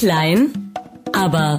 [0.00, 0.72] Klein,
[1.12, 1.58] aber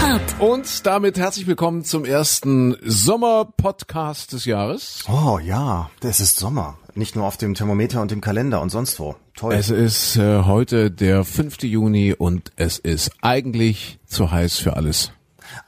[0.00, 0.40] hart.
[0.40, 5.04] Und damit herzlich willkommen zum ersten Sommer-Podcast des Jahres.
[5.10, 6.78] Oh ja, es ist Sommer.
[6.94, 9.14] Nicht nur auf dem Thermometer und dem Kalender und sonst wo.
[9.36, 9.52] Toll.
[9.52, 11.64] Es ist äh, heute der 5.
[11.64, 15.12] Juni und es ist eigentlich zu heiß für alles.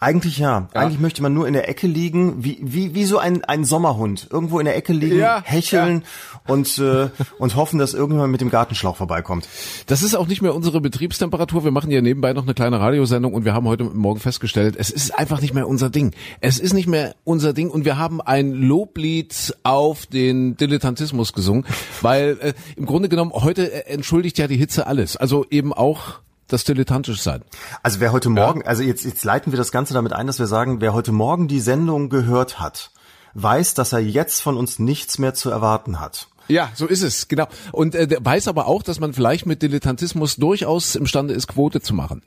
[0.00, 0.68] Eigentlich ja.
[0.74, 0.80] ja.
[0.80, 4.28] Eigentlich möchte man nur in der Ecke liegen, wie, wie, wie so ein, ein Sommerhund.
[4.30, 6.02] Irgendwo in der Ecke liegen, ja, hecheln
[6.46, 6.54] ja.
[6.54, 7.08] und, äh,
[7.38, 9.48] und hoffen, dass irgendjemand mit dem Gartenschlauch vorbeikommt.
[9.86, 11.64] Das ist auch nicht mehr unsere Betriebstemperatur.
[11.64, 14.90] Wir machen ja nebenbei noch eine kleine Radiosendung und wir haben heute Morgen festgestellt, es
[14.90, 16.12] ist einfach nicht mehr unser Ding.
[16.40, 21.64] Es ist nicht mehr unser Ding und wir haben ein Loblied auf den Dilettantismus gesungen,
[22.02, 25.16] weil äh, im Grunde genommen heute äh, entschuldigt ja die Hitze alles.
[25.16, 27.42] Also eben auch das dilettantisch sein.
[27.82, 28.66] Also wer heute Morgen, ja.
[28.66, 31.48] also jetzt, jetzt leiten wir das Ganze damit ein, dass wir sagen, wer heute Morgen
[31.48, 32.90] die Sendung gehört hat,
[33.34, 36.28] weiß, dass er jetzt von uns nichts mehr zu erwarten hat.
[36.48, 37.46] Ja, so ist es, genau.
[37.72, 41.94] Und äh, weiß aber auch, dass man vielleicht mit Dilettantismus durchaus imstande ist, Quote zu
[41.94, 42.22] machen.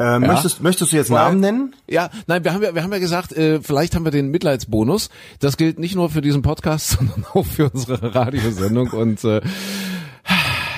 [0.00, 0.18] Äh, ja.
[0.18, 1.76] möchtest, möchtest du jetzt Namen nennen?
[1.86, 5.10] Ja, nein, wir haben ja, wir haben ja gesagt, äh, vielleicht haben wir den Mitleidsbonus.
[5.40, 8.88] Das gilt nicht nur für diesen Podcast, sondern auch für unsere Radiosendung.
[8.90, 9.42] Und äh,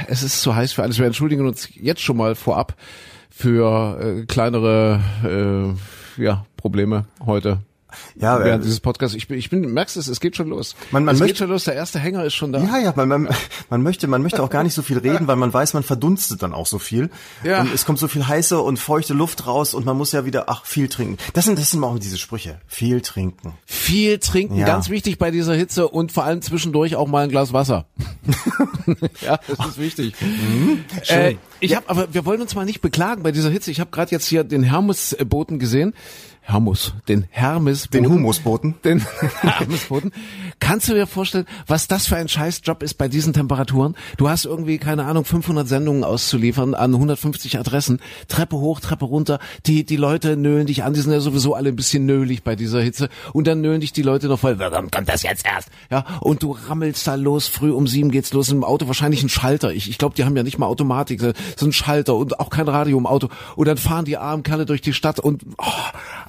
[0.08, 0.98] es ist zu heiß für alles.
[0.98, 2.76] Wir entschuldigen uns jetzt schon mal vorab
[3.30, 5.00] für äh, kleinere
[6.18, 7.60] äh, ja, Probleme heute
[8.16, 9.16] ja, während äh, dieses Podcasts.
[9.16, 10.74] Ich bin, ich bin, merkst du es, es geht schon los.
[10.90, 12.60] Man, man es möchte, geht schon los, der erste Hänger ist schon da.
[12.60, 13.28] Ja, ja, man, man,
[13.70, 16.42] man möchte, man möchte auch gar nicht so viel reden, weil man weiß, man verdunstet
[16.42, 17.10] dann auch so viel.
[17.44, 17.60] Ja.
[17.60, 20.48] Und es kommt so viel heiße und feuchte Luft raus und man muss ja wieder,
[20.48, 21.18] ach, viel trinken.
[21.34, 22.60] Das sind, das sind auch diese Sprüche.
[22.66, 23.54] Viel trinken.
[23.64, 24.66] Viel trinken, ja.
[24.66, 27.86] ganz wichtig bei dieser Hitze und vor allem zwischendurch auch mal ein Glas Wasser.
[29.20, 30.14] ja, das ist wichtig.
[30.20, 31.76] Mhm, äh, ich ja.
[31.78, 33.70] habe, aber wir wollen uns mal nicht beklagen bei dieser Hitze.
[33.70, 35.94] Ich habe gerade jetzt hier den Hermesboten gesehen.
[36.44, 38.02] Hermus, den Hermesboten.
[38.02, 38.74] Den Humusboten.
[38.84, 38.98] Den
[39.40, 40.12] Hermesboten.
[40.58, 43.94] Kannst du dir vorstellen, was das für ein Scheißjob ist bei diesen Temperaturen?
[44.16, 48.00] Du hast irgendwie, keine Ahnung, 500 Sendungen auszuliefern an 150 Adressen.
[48.26, 49.38] Treppe hoch, Treppe runter.
[49.66, 50.94] Die, die Leute nölen dich an.
[50.94, 53.08] Die sind ja sowieso alle ein bisschen nölig bei dieser Hitze.
[53.32, 54.58] Und dann nölen dich die Leute noch voll.
[54.58, 55.68] Warum kommt das jetzt erst?
[55.90, 57.46] Ja, und du rammelst da los.
[57.46, 58.48] Früh um sieben geht's los.
[58.48, 59.72] Im Auto wahrscheinlich ein Schalter.
[59.72, 61.20] Ich, ich glaube, die haben ja nicht mal Automatik.
[61.56, 63.28] So ein Schalter und auch kein Radio im Auto.
[63.54, 65.64] Und dann fahren die armen Kerle durch die Stadt und, oh,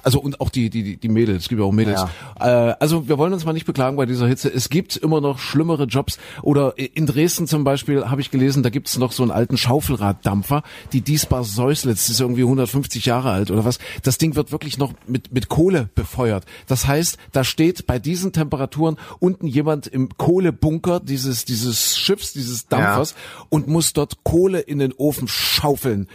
[0.04, 2.04] also und auch die die die Mädels, es gibt ja auch Mädels.
[2.38, 2.70] Ja.
[2.70, 4.52] Äh, also wir wollen uns mal nicht beklagen bei dieser Hitze.
[4.52, 6.18] Es gibt immer noch schlimmere Jobs.
[6.42, 9.56] Oder in Dresden zum Beispiel habe ich gelesen, da gibt es noch so einen alten
[9.56, 13.78] Schaufelraddampfer, die Diesbar Säuslitz, ist irgendwie 150 Jahre alt oder was.
[14.02, 16.44] Das Ding wird wirklich noch mit mit Kohle befeuert.
[16.66, 22.68] Das heißt, da steht bei diesen Temperaturen unten jemand im Kohlebunker dieses dieses Schiffs, dieses
[22.68, 23.46] Dampfers ja.
[23.48, 26.08] und muss dort Kohle in den Ofen schaufeln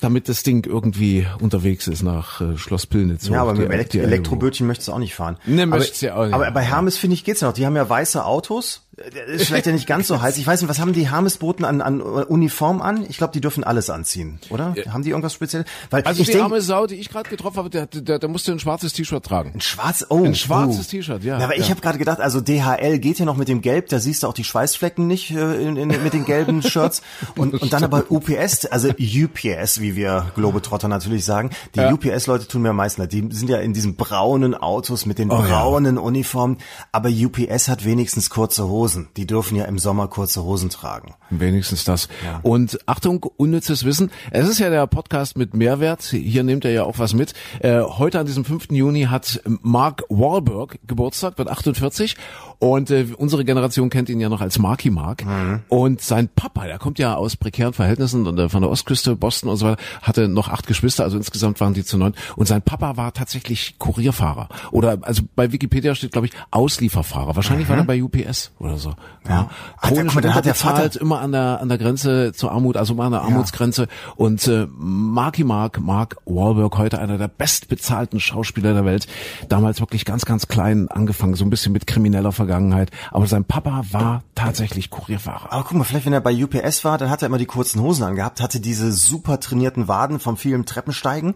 [0.00, 3.28] damit das Ding irgendwie unterwegs ist nach äh, Schloss Pillnitz.
[3.28, 5.38] Ja, aber mit dem Elekt Elektrobötchen möchtest du auch nicht fahren.
[5.46, 6.34] Ne, möchtest du ja auch nicht.
[6.34, 7.52] Aber bei Hermes, finde ich, geht's noch.
[7.52, 10.38] Die haben ja weiße Autos ist vielleicht ja nicht ganz so heiß.
[10.38, 13.04] Ich weiß nicht, was haben die Hermesboten an, an Uniform an?
[13.08, 14.74] Ich glaube, die dürfen alles anziehen, oder?
[14.74, 14.92] Ja.
[14.92, 15.66] Haben die irgendwas Spezielles?
[15.90, 18.28] Weil also ich die denk, arme Sau, die ich gerade getroffen habe, der, der, der
[18.28, 19.52] musste ein schwarzes T-Shirt tragen.
[19.54, 20.90] Ein schwarz, oh, ein schwarzes oh.
[20.90, 21.38] T-Shirt, ja.
[21.38, 21.44] ja.
[21.44, 21.62] Aber ja.
[21.62, 24.28] ich habe gerade gedacht, also DHL geht ja noch mit dem Gelb, da siehst du
[24.28, 27.02] auch die Schweißflecken nicht äh, in, in, mit den gelben Shirts.
[27.36, 31.50] Und, und dann aber UPS, also UPS, wie wir Globetrotter natürlich sagen.
[31.74, 31.92] Die ja.
[31.92, 33.12] UPS-Leute tun mir am meisten leid.
[33.12, 36.58] Die sind ja in diesen braunen Autos mit den oh, braunen Uniformen.
[36.92, 38.85] Aber UPS hat wenigstens kurze Hosen.
[39.16, 41.14] Die dürfen ja im Sommer kurze Hosen tragen.
[41.30, 42.08] Wenigstens das.
[42.24, 42.40] Ja.
[42.42, 44.10] Und Achtung, unnützes Wissen.
[44.30, 46.02] Es ist ja der Podcast mit Mehrwert.
[46.02, 47.34] Hier nimmt er ja auch was mit.
[47.60, 48.70] Äh, heute an diesem 5.
[48.70, 52.16] Juni hat Mark Wahlberg Geburtstag, wird 48.
[52.58, 55.24] Und äh, unsere Generation kennt ihn ja noch als Marky Mark.
[55.24, 55.60] Mhm.
[55.68, 59.50] Und sein Papa, der kommt ja aus prekären Verhältnissen und äh, von der Ostküste, Boston
[59.50, 62.14] und so weiter, hatte noch acht Geschwister, also insgesamt waren die zu neun.
[62.36, 64.48] Und sein Papa war tatsächlich Kurierfahrer.
[64.70, 67.36] Oder also bei Wikipedia steht, glaube ich, Auslieferfahrer.
[67.36, 67.72] Wahrscheinlich mhm.
[67.72, 68.94] war er bei UPS oder so.
[69.24, 69.30] Ja.
[69.30, 69.50] ja.
[69.80, 72.94] Chronisch Ach, der, hat der Vater immer an der an der Grenze zur Armut, also
[72.94, 73.82] immer an der Armutsgrenze.
[73.82, 73.88] Ja.
[74.16, 79.06] Und äh, Marky Mark, Mark Wahlberg, heute einer der bestbezahlten Schauspieler der Welt,
[79.48, 82.90] damals wirklich ganz, ganz klein angefangen, so ein bisschen mit krimineller Vergangenheit.
[83.10, 85.52] Aber sein Papa war tatsächlich Kurierfahrer.
[85.52, 87.80] Aber guck mal, vielleicht wenn er bei UPS war, dann hat er immer die kurzen
[87.80, 91.34] Hosen angehabt, hatte diese super trainierten Waden vom vielen Treppensteigen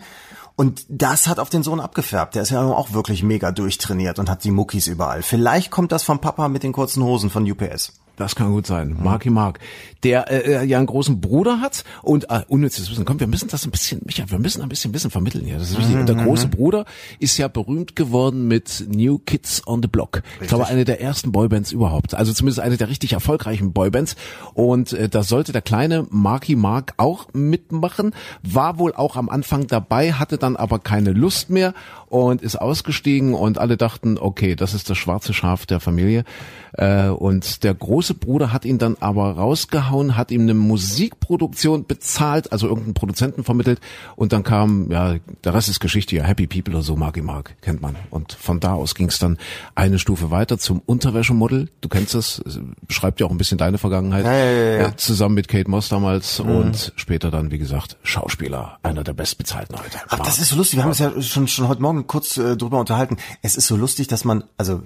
[0.56, 2.34] und das hat auf den Sohn abgefärbt.
[2.34, 5.22] Der ist ja auch wirklich mega durchtrainiert und hat die Muckis überall.
[5.22, 7.94] Vielleicht kommt das vom Papa mit den kurzen Hosen von UPS.
[8.20, 8.96] Das kann gut sein.
[9.02, 9.60] Marky Mark,
[10.02, 13.06] der äh, äh, ja einen großen Bruder hat und äh, unnützes Wissen.
[13.06, 15.58] Komm, wir müssen das ein bisschen, Micha, wir müssen ein bisschen Wissen vermitteln hier.
[15.58, 15.96] Das ist wichtig.
[15.96, 16.48] Und der mhm, große.
[16.48, 16.84] Bruder
[17.18, 20.16] ist ja berühmt geworden mit New Kids on the Block.
[20.16, 20.42] Richtig.
[20.42, 22.14] Ich glaube, eine der ersten Boybands überhaupt.
[22.14, 24.16] Also zumindest eine der richtig erfolgreichen Boybands.
[24.52, 28.12] Und äh, da sollte der kleine Marky Mark auch mitmachen.
[28.42, 31.72] War wohl auch am Anfang dabei, hatte dann aber keine Lust mehr
[32.10, 36.24] und ist ausgestiegen und alle dachten, okay, das ist das schwarze Schaf der Familie.
[36.72, 42.52] Äh, und der große Bruder hat ihn dann aber rausgehauen, hat ihm eine Musikproduktion bezahlt,
[42.52, 43.80] also irgendeinen Produzenten vermittelt
[44.16, 47.54] und dann kam, ja, der Rest ist Geschichte, ja, Happy People oder so, Marky Mark,
[47.62, 47.94] kennt man.
[48.10, 49.38] Und von da aus ging es dann
[49.76, 51.68] eine Stufe weiter zum Unterwäschemodel.
[51.80, 52.42] Du kennst das,
[52.86, 54.24] beschreibt ja auch ein bisschen deine Vergangenheit.
[54.24, 54.88] Ja, ja, ja.
[54.88, 59.76] Äh, Zusammen mit Kate Moss damals und später dann, wie gesagt, Schauspieler, einer der bestbezahlten
[59.76, 59.98] heute.
[60.08, 60.78] Ach, das ist so lustig.
[60.78, 63.16] Wir haben uns ja schon, schon heute Morgen kurz äh, drüber unterhalten.
[63.42, 64.82] Es ist so lustig, dass man, also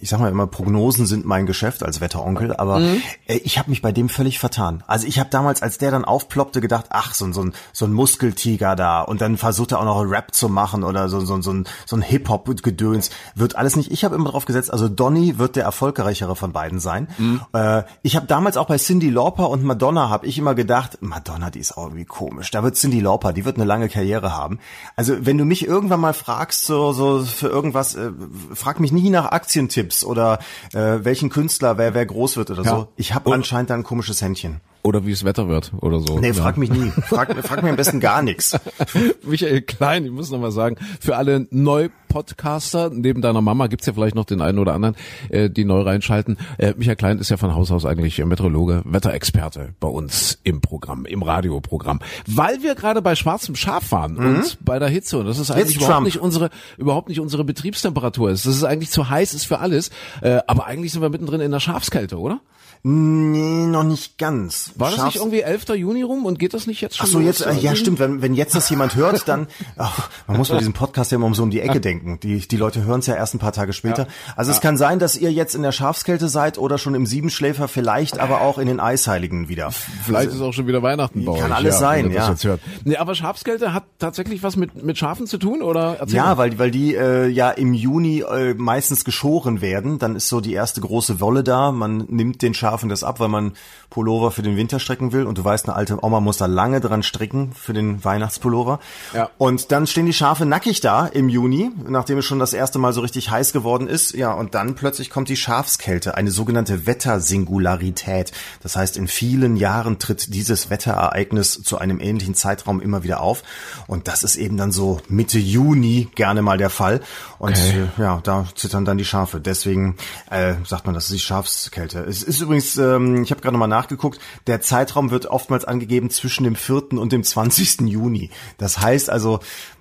[0.00, 3.82] ich sag mal immer, Prognosen sind mein Geschäft als Wetteronkel, aber äh, ich habe mich
[3.82, 4.82] bei dem völlig vertan.
[4.86, 7.84] Also ich habe damals, als der dann aufploppte, gedacht, ach, so, ein- so, ein, so
[7.86, 11.40] ein Muskeltiger da und dann versucht er auch noch Rap zu machen oder so, so,
[11.42, 13.10] so ein, so ein Hip-Hop-Gedöns.
[13.34, 13.90] Wird alles nicht.
[13.92, 17.08] Ich habe immer drauf gesetzt, also Donny wird der erfolgreichere von beiden sein.
[17.52, 21.50] Äh, ich habe damals auch bei Cindy Lauper und Madonna habe ich immer gedacht, Madonna,
[21.50, 22.50] die ist auch irgendwie komisch.
[22.50, 24.58] Da wird Cindy Lauper, die wird eine lange Karriere haben.
[24.96, 28.10] Also wenn du mich irgendwann mal fragst, so, so für irgendwas, äh,
[28.54, 30.38] frag mich nie nach Aktientipps oder
[30.72, 32.70] äh, welchen Künstler, wer, wer groß wird oder Ja.
[32.70, 32.88] so.
[32.96, 34.60] Ich habe anscheinend da ein komisches Händchen.
[34.82, 36.18] Oder wie es Wetter wird oder so.
[36.18, 36.90] Nee, frag mich nie.
[37.02, 38.58] Frag, frag mir am besten gar nichts.
[39.22, 43.92] Michael Klein, ich muss noch mal sagen, für alle Neu-Podcaster, neben deiner Mama gibt's ja
[43.92, 44.96] vielleicht noch den einen oder anderen,
[45.28, 46.38] äh, die neu reinschalten.
[46.56, 51.04] Äh, Michael Klein ist ja von Haus aus eigentlich Meteorologe, Wetterexperte bei uns im Programm,
[51.04, 52.00] im Radioprogramm.
[52.26, 55.74] Weil wir gerade bei schwarzem Schaf waren und bei der Hitze und das ist eigentlich
[55.74, 56.04] Jetzt überhaupt Trump.
[56.06, 58.46] nicht unsere überhaupt nicht unsere Betriebstemperatur ist.
[58.46, 59.90] Das ist eigentlich zu heiß ist für alles,
[60.22, 62.40] äh, aber eigentlich sind wir mittendrin in der Schafskälte, oder?
[62.82, 64.72] Nee, noch nicht ganz.
[64.76, 65.68] War das Schafs- nicht irgendwie 11.
[65.76, 67.26] Juni rum und geht das nicht jetzt schon Ach so, los?
[67.26, 70.56] jetzt, äh, ja stimmt, wenn, wenn jetzt das jemand hört, dann, ach, man muss bei
[70.56, 72.18] diesem Podcast ja immer um so um die Ecke denken.
[72.20, 74.06] Die, die Leute hören es ja erst ein paar Tage später.
[74.34, 77.68] Also es kann sein, dass ihr jetzt in der Schafskälte seid oder schon im Siebenschläfer,
[77.68, 79.70] vielleicht aber auch in den Eisheiligen wieder.
[79.72, 81.56] Vielleicht ist auch schon wieder Weihnachten bei kann euch.
[81.58, 82.56] alles ja, sein, das ja.
[82.84, 85.96] Nee, aber Schafskälte hat tatsächlich was mit, mit Schafen zu tun, oder?
[86.00, 86.38] Erzähl Ja, mal.
[86.38, 89.98] weil, weil die äh, ja im Juni äh, meistens geschoren werden.
[89.98, 91.72] Dann ist so die erste große Wolle da.
[91.72, 93.54] Man nimmt den Schafen das ab, weil man
[93.90, 95.24] Pullover für den Winter strecken will.
[95.26, 98.78] Und du weißt, eine alte Oma muss da lange dran stricken für den Weihnachtspullover.
[99.12, 99.28] Ja.
[99.38, 102.92] Und dann stehen die Schafe nackig da im Juni, nachdem es schon das erste Mal
[102.92, 104.12] so richtig heiß geworden ist.
[104.14, 108.30] Ja, und dann plötzlich kommt die Schafskälte, eine sogenannte Wettersingularität.
[108.62, 113.42] Das heißt, in vielen Jahren tritt dieses Wetterereignis zu einem ähnlichen Zeitraum immer wieder auf.
[113.88, 117.00] Und das ist eben dann so Mitte Juni gerne mal der Fall.
[117.38, 117.88] Und Okay.
[117.98, 119.40] äh, ja, da zittern dann die Schafe.
[119.40, 119.96] Deswegen
[120.30, 122.00] äh, sagt man, das ist die Schafskälte.
[122.00, 126.10] Es ist übrigens, ähm, ich habe gerade noch mal nachgeguckt, der Zeitraum wird oftmals angegeben
[126.10, 126.92] zwischen dem 4.
[126.92, 127.82] und dem 20.
[127.82, 128.30] Juni.
[128.58, 129.40] Das heißt also,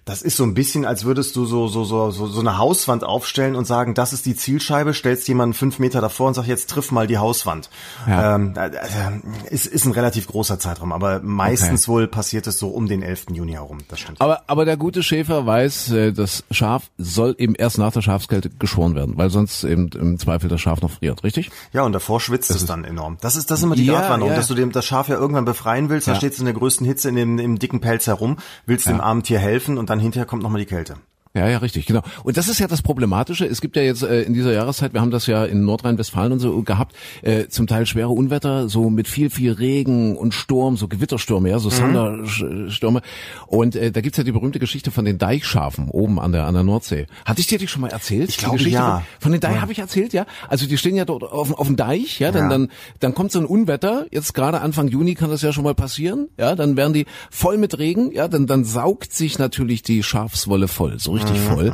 [0.09, 3.03] das ist so ein bisschen, als würdest du so, so, so, so, so eine Hauswand
[3.03, 6.67] aufstellen und sagen, das ist die Zielscheibe, stellst jemanden fünf Meter davor und sagst, jetzt
[6.71, 7.69] triff mal die Hauswand.
[8.07, 8.35] Ja.
[8.35, 12.69] Ähm, äh, äh, ist, ist ein relativ großer Zeitraum, aber meistens wohl passiert es so
[12.69, 13.27] um den 11.
[13.33, 13.77] Juni herum.
[13.88, 14.19] Das stimmt.
[14.19, 18.50] Aber, aber der gute Schäfer weiß, äh, das Schaf soll eben erst nach der Schafskälte
[18.50, 21.51] geschoren werden, weil sonst eben im Zweifel das Schaf noch friert, richtig?
[21.71, 23.17] Ja, und davor schwitzt es dann enorm.
[23.21, 24.38] Das ist, das ist immer die Ja, Gratwanderung, ja.
[24.38, 26.13] dass du dem, das Schaf ja irgendwann befreien willst, Ja.
[26.13, 29.00] dann steht es in der größten Hitze in dem, im dicken Pelz herum, willst dem
[29.00, 30.95] armen Tier helfen und dann hinterher kommt nochmal die Kälte.
[31.35, 32.01] Ja, ja, richtig, genau.
[32.23, 33.45] Und das ist ja das Problematische.
[33.45, 36.39] Es gibt ja jetzt äh, in dieser Jahreszeit, wir haben das ja in Nordrhein-Westfalen und
[36.39, 40.87] so gehabt, äh, zum Teil schwere Unwetter, so mit viel, viel Regen und Sturm, so
[40.87, 43.01] Gewitterstürme, ja, so Thunderstürme.
[43.47, 46.55] Und äh, da gibt's ja die berühmte Geschichte von den Deichschafen oben an der an
[46.55, 47.05] der Nordsee.
[47.25, 48.29] Hatte ich dir die schon mal erzählt?
[48.29, 49.03] Ich Die glaube, Geschichte ja.
[49.19, 50.25] Von, von den Deich habe ich erzählt, ja.
[50.47, 52.49] Also die stehen ja dort auf, auf dem Deich, ja, dann, Ja.
[52.49, 55.75] dann, dann kommt so ein Unwetter, jetzt gerade Anfang Juni kann das ja schon mal
[55.75, 60.01] passieren, ja, dann werden die voll mit Regen, ja, dann, dann saugt sich natürlich die
[60.01, 61.74] Schafswolle voll, so richtig voll.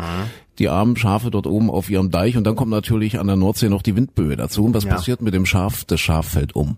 [0.59, 3.67] Die armen Schafe dort oben auf ihrem Deich und dann kommt natürlich an der Nordsee
[3.69, 4.63] noch die Windböe dazu.
[4.65, 4.91] Und was Ja.
[4.95, 5.83] passiert mit dem Schaf?
[5.85, 6.77] Das Schaf fällt um.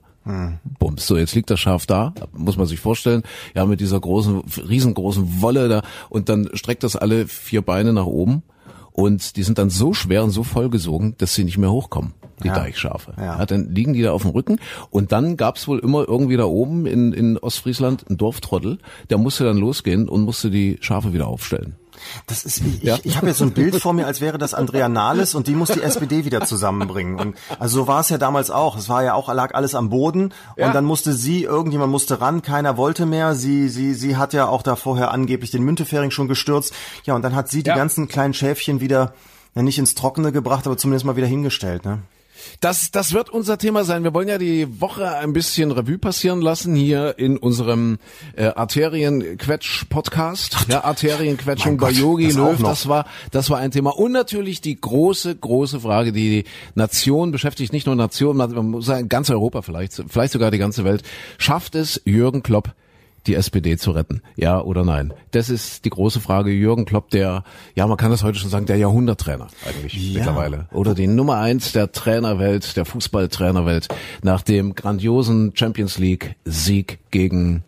[0.79, 1.07] Bums.
[1.07, 3.23] So, jetzt liegt das Schaf da, muss man sich vorstellen,
[3.55, 8.05] ja, mit dieser großen, riesengroßen Wolle da und dann streckt das alle vier Beine nach
[8.07, 8.43] oben
[8.91, 12.47] und die sind dann so schwer und so vollgesogen, dass sie nicht mehr hochkommen, die
[12.49, 12.55] Ja.
[12.55, 13.13] Deichschafe.
[13.15, 13.37] Ja.
[13.39, 14.57] Ja, dann liegen die da auf dem Rücken
[14.89, 18.79] und dann gab's wohl immer irgendwie da oben in, in Ostfriesland einen Dorftrottel,
[19.09, 21.75] der musste dann losgehen und musste die Schafe wieder aufstellen.
[22.27, 22.95] Das ist, ich, Ja.
[22.95, 25.47] ich, ich habe jetzt so ein Bild vor mir, als wäre das Andrea Nahles und
[25.47, 27.19] die muss die SPD wieder zusammenbringen.
[27.19, 28.77] Und also so war es ja damals auch.
[28.77, 30.67] Es war ja auch, lag alles am Boden Ja.
[30.67, 33.35] und dann musste sie, irgendjemand musste ran, keiner wollte mehr.
[33.35, 36.73] Sie, sie, sie hat ja auch da vorher angeblich den Müntefering schon gestürzt.
[37.05, 37.75] Ja, und dann hat sie die Ja.
[37.75, 39.13] ganzen kleinen Schäfchen wieder,
[39.55, 41.99] ja, nicht ins Trockene gebracht, aber zumindest mal wieder hingestellt, ne?
[42.59, 44.03] Das, das wird unser Thema sein.
[44.03, 47.97] Wir wollen ja die Woche ein bisschen Revue passieren lassen hier in unserem
[48.35, 50.67] äh, Arterienquetsch-Podcast.
[50.69, 52.61] Ja, Arterienquetschung bei Yogi Löw.
[52.61, 53.97] Das war, das war ein Thema.
[53.97, 56.43] Und natürlich die große, große Frage, die die
[56.75, 57.73] Nation beschäftigt.
[57.73, 61.03] Nicht nur Nation, man muss sagen, ganz Europa vielleicht, vielleicht sogar die ganze Welt.
[61.37, 62.73] Schafft es Jürgen Klopp,
[63.27, 64.21] die SPD zu retten?
[64.35, 65.13] Ja oder nein?
[65.31, 66.51] Das ist die große Frage.
[66.51, 67.43] Jürgen Klopp, der,
[67.75, 70.19] ja, man kann das heute schon sagen, der Jahrhunderttrainer eigentlich Ja.
[70.19, 70.67] mittlerweile.
[70.71, 73.87] Oder die Nummer eins der Trainerwelt, der Fußballtrainerwelt,
[74.23, 77.63] nach dem grandiosen Champions League Sieg gegen,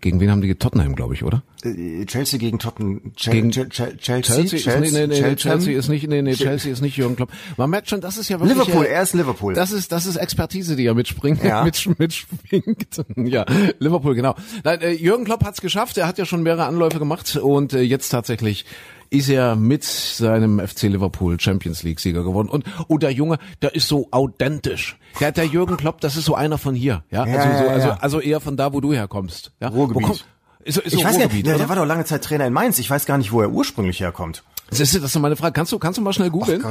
[0.00, 0.54] gegen wen haben die?
[0.54, 1.42] Tottenham, glaube ich, oder?
[1.64, 3.12] Äh, Chelsea gegen Tottenham.
[3.16, 4.44] Chel Gegen Chel Chel Chelsea?
[4.44, 5.36] Chelsea, ist, nee?
[5.36, 7.30] Chelsea ist nicht, nee, nee, Chelsea ist nicht Jürgen Klopp.
[7.56, 8.58] Man merkt schon, das ist ja wirklich.
[8.58, 9.54] Liverpool, er ist Liverpool.
[9.54, 11.64] Das ist, das ist Expertise, die er mitspringt, Ja.
[11.64, 13.04] mitsch, mitschwingt.
[13.16, 13.44] Ja,
[13.78, 14.34] Liverpool, genau.
[14.62, 15.96] Nein, äh, Jürgen Klopp hat's geschafft.
[15.98, 18.64] Er hat ja schon mehrere Anläufe gemacht und äh, jetzt tatsächlich
[19.10, 22.48] ist er mit seinem FC Liverpool Champions League Sieger geworden.
[22.48, 24.98] Und, oh, der Junge, der ist so authentisch.
[25.20, 27.04] Der, der Jürgen Klopp, das ist so einer von hier.
[27.10, 29.52] Ja, also, Ja, so, ja, also, also eher von da, wo du herkommst.
[29.60, 29.68] Ja?
[29.68, 30.24] Ruhrgebiet.
[30.64, 32.52] Ist, ist so ich weiß Ruhrgebiet, nicht, der, der war doch lange Zeit Trainer in
[32.52, 32.78] Mainz.
[32.78, 34.42] Ich weiß gar nicht, wo er ursprünglich herkommt.
[34.68, 35.52] Das ist, das ist meine Frage.
[35.52, 36.64] Kannst du, kannst du mal schnell googeln?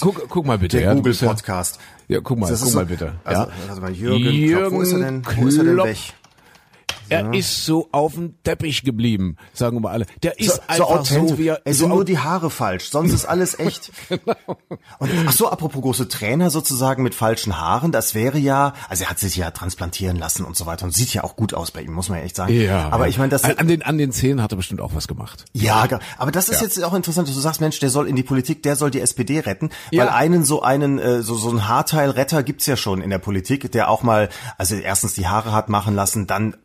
[0.00, 0.76] Guck, guck mal bitte.
[0.76, 1.80] Der ja, Google Podcast.
[2.06, 3.14] Ja, guck mal, guck so- mal bitte.
[3.24, 3.48] Also, ja.
[3.66, 5.22] warte mal, Jürgen, Klopp, wo ist er denn?
[5.36, 5.98] Wo ist er denn weg?
[7.10, 10.06] Er ist so auf dem Teppich geblieben, sagen wir mal alle.
[10.22, 11.30] Der ist So, so einfach authentisch.
[11.30, 13.90] so, wie er, es so sind nur die Haare falsch, sonst ist alles echt.
[14.08, 14.36] Genau.
[14.98, 19.10] Und ach so, apropos große Trainer sozusagen mit falschen Haaren, das wäre ja, also er
[19.10, 21.82] hat sich ja transplantieren lassen und so weiter und sieht ja auch gut aus bei
[21.82, 22.52] ihm, muss man ja echt sagen.
[22.60, 23.10] ja, aber ja.
[23.10, 25.44] ich meine, das an, den an den Zähnen hat er bestimmt auch was gemacht.
[25.52, 25.86] ja,
[26.18, 26.66] aber das ist Ja.
[26.66, 29.00] jetzt auch interessant, dass du sagst, Mensch, der soll in die Politik, der soll die
[29.00, 30.02] SPD retten, Ja.
[30.04, 33.70] weil einen so einen äh, so so einen Haarteilretter gibt's ja schon in der Politik,
[33.72, 36.56] der auch mal also erstens die Haare hat machen lassen, dann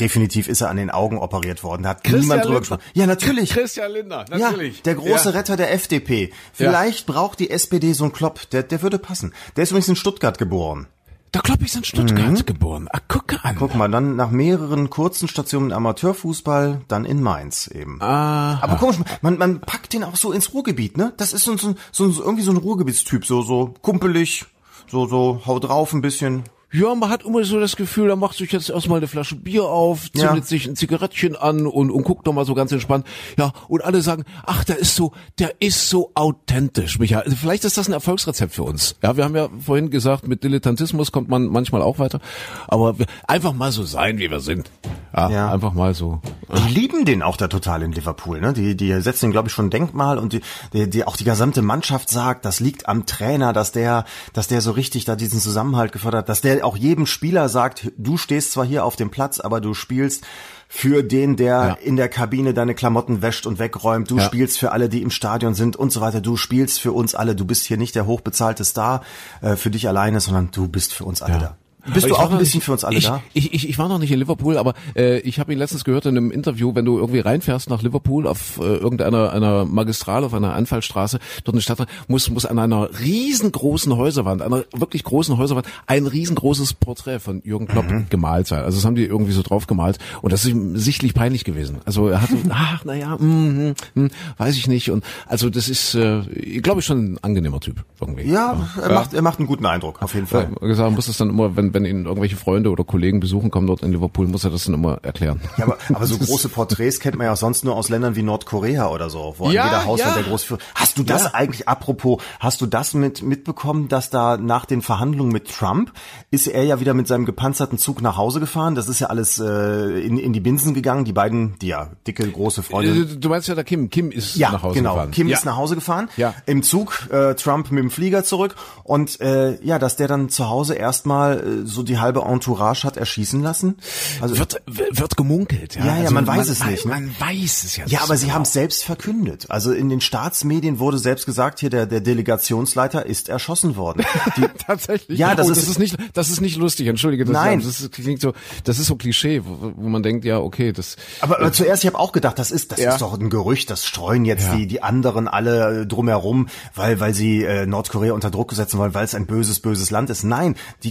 [0.00, 1.82] definitiv ist er an den Augen operiert worden.
[1.84, 2.58] Da hat niemand drüber Lindner.
[2.60, 2.82] gesprochen.
[2.94, 3.50] Ja, natürlich.
[3.50, 4.82] Christian Lindner, Ja, natürlich.
[4.82, 5.36] der große Ja.
[5.36, 6.32] Retter der FDP.
[6.52, 9.32] Vielleicht braucht die SPD so einen Klopp, der, der würde passen.
[9.56, 10.86] Der ist übrigens in Stuttgart geboren.
[11.34, 12.88] Der Klopp ist in Stuttgart geboren.
[12.92, 13.54] Ah, guck an.
[13.54, 13.58] Mhm.
[13.58, 18.02] Guck mal, dann nach mehreren kurzen Stationen Amateurfußball, dann in Mainz eben.
[18.02, 21.14] Ah, Aber komisch, man, man packt den auch so ins Ruhrgebiet, ne?
[21.16, 24.44] Das ist so, so, so, so irgendwie so ein Ruhrgebietstyp, so, so kumpelig,
[24.90, 26.42] so, so, hau drauf ein bisschen.
[26.72, 29.64] Ja, man hat immer so das Gefühl, er macht sich jetzt erstmal eine Flasche Bier
[29.64, 30.28] auf, Ja.
[30.28, 33.06] zündet sich ein Zigarettchen an und, und guckt noch mal so ganz entspannt.
[33.38, 37.24] Ja, und alle sagen, ach, der ist so, der ist so authentisch, Michael.
[37.24, 38.96] Also vielleicht ist das ein Erfolgsrezept für uns.
[39.02, 42.20] Ja, wir haben ja vorhin gesagt, mit Dilettantismus kommt man manchmal auch weiter.
[42.68, 42.96] Aber
[43.28, 44.70] einfach mal so sein, wie wir sind.
[45.14, 45.52] Ja, Ja.
[45.52, 46.20] einfach mal so.
[46.54, 48.52] Die lieben den auch da total in Liverpool, ne?
[48.52, 50.40] Die, die setzen ihn, glaube ich, schon ein Denkmal und die,
[50.72, 54.60] die, die, auch die gesamte Mannschaft sagt, das liegt am Trainer, dass der, dass der
[54.60, 58.52] so richtig da diesen Zusammenhalt gefördert hat, dass der auch jedem Spieler sagt, du stehst
[58.52, 60.24] zwar hier auf dem Platz, aber du spielst
[60.68, 61.72] für den, der Ja.
[61.74, 64.10] in der Kabine deine Klamotten wäscht und wegräumt.
[64.10, 64.24] Du Ja.
[64.24, 66.22] spielst für alle, die im Stadion sind und so weiter.
[66.22, 67.36] Du spielst für uns alle.
[67.36, 69.02] Du bist hier nicht der hochbezahlte Star
[69.42, 71.56] äh, für dich alleine, sondern du bist für uns alle da.
[71.92, 73.22] Bist du auch ein bisschen nicht- für uns alle ich, da?
[73.32, 76.06] Ich, ich, ich war noch nicht in Liverpool, aber äh, ich habe ihn letztens gehört
[76.06, 80.34] in einem Interview, wenn du irgendwie reinfährst nach Liverpool auf äh, irgendeiner einer Magistrale, auf
[80.34, 85.36] einer Anfallstraße, dort in der Stadt, muss, muss an einer riesengroßen Häuserwand, einer wirklich großen
[85.38, 88.06] Häuserwand, ein riesengroßes Porträt von Jürgen Klopp Mhm.
[88.10, 88.62] gemalt sein.
[88.62, 91.78] Also das haben die irgendwie so drauf gemalt und das ist ihm sichtlich peinlich gewesen.
[91.84, 94.06] Also er hatte, ach, naja, mm, mm,
[94.38, 94.90] weiß ich nicht.
[94.90, 96.20] Und also das ist, äh,
[96.60, 98.30] glaube ich, schon ein angenehmer Typ irgendwie.
[98.30, 100.48] Ja, er macht, er macht einen guten Eindruck, auf jeden Fall.
[100.60, 103.66] Ja, gesagt, muss das dann immer, wenn, wenn ihn irgendwelche Freunde oder Kollegen besuchen kommen
[103.66, 105.40] dort in Liverpool, muss er das dann immer erklären.
[105.56, 108.22] Ja, aber, aber so große Porträts kennt man ja auch sonst nur aus Ländern wie
[108.22, 110.22] Nordkorea oder so, wo Ja, jeder Hauswand ja.
[110.22, 110.58] der groß für.
[110.74, 111.34] Hast du das Ja.
[111.34, 115.92] eigentlich, apropos, hast du das mit mitbekommen, dass da nach den Verhandlungen mit Trump
[116.30, 118.74] ist er ja wieder mit seinem gepanzerten Zug nach Hause gefahren?
[118.74, 121.04] Das ist ja alles äh, in, in die Binsen gegangen.
[121.04, 122.92] Die beiden, die ja dicke, große Freunde.
[122.92, 123.90] Äh, Du meinst ja der Kim.
[123.90, 124.94] Kim ist Ja, nach Hause genau.
[124.94, 125.10] gefahren.
[125.10, 125.36] Kim ja.
[125.36, 126.08] ist nach Hause gefahren.
[126.16, 126.34] Ja.
[126.46, 128.54] Im Zug, äh, Trump mit dem Flieger zurück.
[128.84, 132.96] Und äh, ja, dass der dann zu Hause erstmal äh, so die halbe Entourage hat
[132.96, 133.76] erschießen lassen.
[134.20, 135.84] Also Wird, wird gemunkelt, ja.
[135.84, 136.92] Ja, ja, man weiß es nicht, ne?
[136.92, 137.84] Man weiß es ja.
[137.86, 138.34] Ja, aber so sie genau.
[138.36, 139.46] haben es selbst verkündet.
[139.48, 144.04] Also in den Staatsmedien wurde selbst gesagt, hier der, der Delegationsleiter ist erschossen worden.
[144.36, 145.18] Die, Tatsächlich.
[145.18, 146.86] Ja, das oh, ist- das ist nicht, das ist nicht lustig.
[146.86, 147.60] Entschuldige, das, Nein.
[147.60, 148.32] das ist, klingt so,
[148.64, 150.96] das ist so Klischee, wo, wo man denkt, ja, okay, das.
[151.20, 152.92] aber, aber zuerst, ich habe auch gedacht, das ist, das Ja.
[152.92, 154.56] ist doch ein Gerücht, das streuen jetzt Ja.
[154.56, 158.94] die, die anderen alle äh, drumherum, weil, weil sie äh, Nordkorea unter Druck setzen wollen,
[158.94, 160.24] weil es ein böses, böses Land ist.
[160.24, 160.90] Nein, die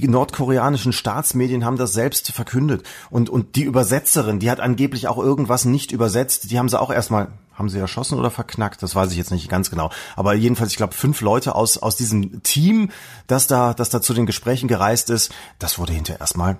[0.62, 2.84] nordkoreanischen Staatsmedien haben das selbst verkündet.
[3.10, 6.92] Und, und die Übersetzerin, die hat angeblich auch irgendwas nicht übersetzt, die haben sie auch
[6.92, 8.82] erstmal haben sie erschossen oder verknackt?
[8.82, 9.92] Das weiß ich jetzt nicht ganz genau.
[10.16, 12.90] Aber jedenfalls, ich glaube, fünf Leute aus, aus diesem Team,
[13.28, 16.58] das da, das da zu den Gesprächen gereist ist, das wurde hinterher erstmal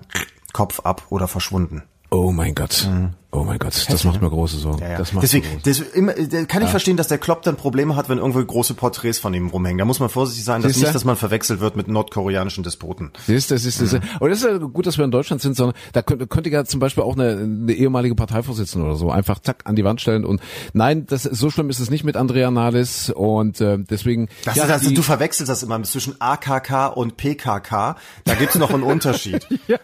[0.52, 1.82] Kopf ab oder verschwunden.
[2.10, 2.86] Oh mein Gott.
[2.88, 3.14] Mhm.
[3.34, 4.82] Oh mein Gott, das macht mir große Sorgen.
[4.82, 4.98] Ja, ja.
[4.98, 8.10] Das macht Deswegen, das, immer, da kann ich verstehen, dass der Klopp dann Probleme hat,
[8.10, 9.78] wenn irgendwo große Porträts von ihm rumhängen.
[9.78, 10.84] Da muss man vorsichtig sein, dass Siehste?
[10.88, 13.10] nicht, dass man verwechselt wird mit nordkoreanischen Despoten.
[13.26, 14.00] Siehst du, siehst du, du.
[14.20, 16.66] Und das ist ja gut, dass wir in Deutschland sind, sondern da könnte, könnte ja
[16.66, 20.26] zum Beispiel auch eine, eine ehemalige Parteivorsitzende oder so einfach zack an die Wand stellen
[20.26, 20.42] und
[20.74, 24.28] nein, das so schlimm ist es nicht mit Andrea Nahles und äh, deswegen.
[24.44, 27.96] Das ja, ist also, die- du verwechselst das immer zwischen AKK und PKK.
[28.24, 29.46] Da gibt's noch einen Unterschied.
[29.68, 29.78] Ja,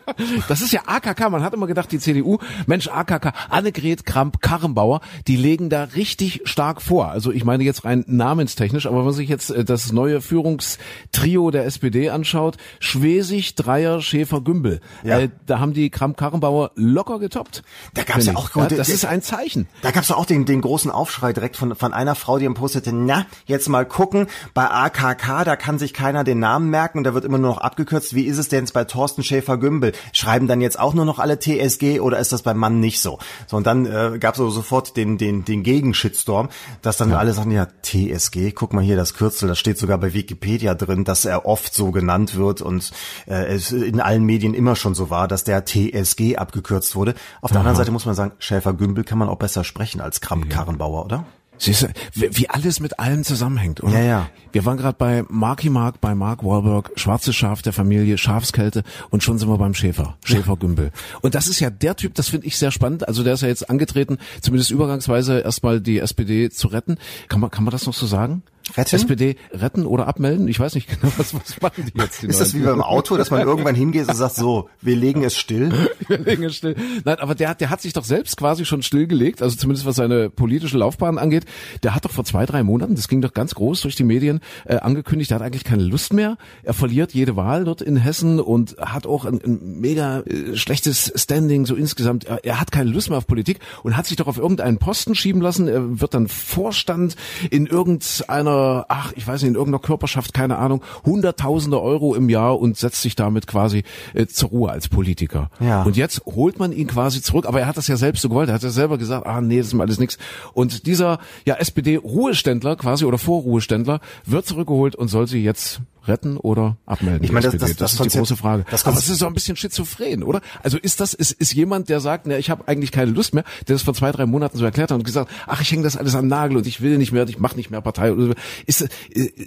[0.48, 1.30] das ist ja AKK.
[1.30, 2.36] Man hat immer gedacht, die CDU,
[2.66, 7.08] Mensch, AKK, Annegret Kramp-Karrenbauer, die legen da richtig stark vor.
[7.08, 11.50] Also ich meine jetzt rein namenstechnisch, aber wenn man sich jetzt äh, das neue Führungstrio
[11.50, 15.20] der SPD anschaut, Schwesig, Dreier, Schäfer, Gümbel, Ja.
[15.20, 17.62] äh, da haben die Kramp-Karrenbauer locker getoppt.
[17.94, 19.66] Da gab's ja auch gute- Das ist ein Zeichen.
[19.82, 22.54] Da gab's ja auch den, den großen Aufschrei direkt von, von einer Frau, die ihm
[22.54, 27.04] postete, na, jetzt mal gucken, bei AKK, da kann sich keiner den Namen merken und
[27.04, 28.14] da wird immer nur noch abgekürzt.
[28.14, 29.92] Wie ist es denn jetzt bei Thorsten Schäfer-Gümbel?
[30.12, 33.18] Schreiben dann jetzt auch nur noch alle TSG oder ist das beim Mann nicht so?
[33.46, 36.48] So, und dann äh, gab's so sofort den, den, den Gegenshitstorm,
[36.82, 40.14] dass dann alle sagen, ja, TSG, guck mal hier das Kürzel, das steht sogar bei
[40.14, 42.90] Wikipedia drin, dass er oft so genannt wird und
[43.26, 47.14] äh, es in allen Medien immer schon so war, dass der TSG abgekürzt wurde.
[47.40, 51.04] Auf der anderen Seite muss man sagen, Schäfer-Gümbel kann man auch besser sprechen als Kramp-Karrenbauer,
[51.04, 51.24] oder?
[51.58, 53.98] Siehst du, wie, alles mit allem zusammenhängt, oder?
[53.98, 54.30] Ja, ja.
[54.52, 59.22] Wir waren gerade bei Marky Mark, bei Mark Wahlberg, schwarzes Schaf der Familie, Schafskälte und
[59.22, 60.92] schon sind wir beim Schäfer, Schäfer Gümbel.
[61.20, 63.06] Und das ist ja der Typ, das finde ich sehr spannend.
[63.06, 66.96] Also der ist ja jetzt angetreten, zumindest übergangsweise erstmal die SPD zu retten.
[67.28, 68.42] Kann man, kann man das noch so sagen?
[68.76, 68.96] Retten?
[68.96, 70.48] SPD retten oder abmelden?
[70.48, 72.22] Ich weiß nicht genau, was, was machen die jetzt?
[72.22, 75.22] Die Ist das wie beim Auto, dass man irgendwann hingeht und sagt, so, wir legen
[75.24, 75.72] es still?
[76.08, 76.74] Wir legen es still.
[77.04, 80.30] Nein, aber der, der hat sich doch selbst quasi schon stillgelegt, also zumindest was seine
[80.30, 81.44] politische Laufbahn angeht.
[81.82, 84.40] Der hat doch vor zwei, drei Monaten, das ging doch ganz groß durch die Medien,
[84.64, 86.38] äh, angekündigt, der hat eigentlich keine Lust mehr.
[86.62, 91.12] Er verliert jede Wahl dort in Hessen und hat auch ein, ein mega äh, schlechtes
[91.14, 92.24] Standing so insgesamt.
[92.24, 95.14] Er, er hat keine Lust mehr auf Politik und hat sich doch auf irgendeinen Posten
[95.14, 95.68] schieben lassen.
[95.68, 97.16] Er wird dann Vorstand
[97.50, 98.57] in irgendeiner,
[98.88, 103.02] ach, ich weiß nicht, in irgendeiner Körperschaft, keine Ahnung, hunderttausende Euro im Jahr und setzt
[103.02, 103.84] sich damit quasi
[104.14, 105.50] äh, zur Ruhe als Politiker.
[105.60, 105.82] Ja.
[105.82, 108.48] Und jetzt holt man ihn quasi zurück, aber er hat das ja selbst so gewollt.
[108.48, 110.18] Er hat ja selber gesagt, ah nee, das ist mir alles nix.
[110.52, 116.76] Und dieser ja SPD-Ruheständler quasi oder Vorruheständler wird zurückgeholt und soll sie jetzt retten oder
[116.86, 117.22] abmelden.
[117.22, 117.72] Ich die meine, das- SPD.
[117.72, 118.64] das- das ist die Konzept- große Frage.
[118.70, 120.40] das aber es ist so ein bisschen schizophren, oder?
[120.62, 123.44] Also ist das ist, ist jemand, der sagt, ne, ich habe eigentlich keine Lust mehr,
[123.66, 125.96] der das vor zwei drei Monaten so erklärt hat und gesagt, ach, ich hänge das
[125.96, 128.12] alles am Nagel und ich will nicht mehr, ich mache nicht mehr Partei.
[128.12, 128.32] Oder so.
[128.66, 128.88] Ist es-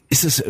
[0.10, 0.44] ist es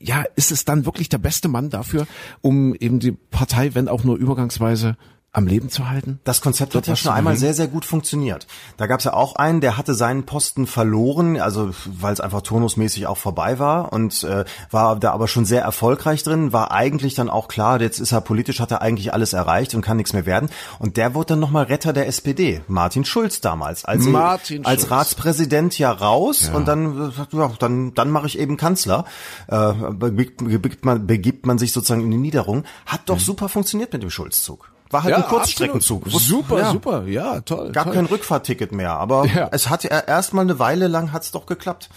[0.00, 2.06] ja ist es dann wirklich der beste Mann dafür,
[2.40, 4.96] um eben die Partei, wenn auch nur übergangsweise
[5.32, 6.20] am Leben zu halten?
[6.24, 8.46] Das Konzept hat ja schon einmal sehr, sehr gut funktioniert.
[8.78, 12.40] Da gab es ja auch einen, der hatte seinen Posten verloren, also weil es einfach
[12.40, 17.14] turnusmäßig auch vorbei war und äh, war da aber schon sehr erfolgreich drin, war eigentlich
[17.14, 20.14] dann auch klar, jetzt ist er politisch, hat er eigentlich alles erreicht und kann nichts
[20.14, 20.48] mehr werden.
[20.78, 24.92] Und der wurde dann nochmal Retter der SPD, Martin Schulz damals, als, Martin als Schulz.
[24.92, 29.04] Ratspräsident ja raus und dann, sagt, ja, dann, dann mache ich eben Kanzler.
[29.48, 32.64] Äh, begibt, begibt, man, begibt man sich sozusagen in die Niederung.
[32.86, 34.70] Hat doch super funktioniert mit dem Schulzzug.
[34.90, 36.06] War halt ein Kurzstreckenzug.
[36.06, 36.22] absolut.
[36.22, 36.70] Super, Ja.
[36.72, 37.72] super, ja, toll.
[37.72, 37.94] Gab toll.
[37.94, 39.48] kein Rückfahrticket mehr, aber Ja.
[39.52, 41.88] es hat ja erst mal eine Weile lang hat's doch geklappt.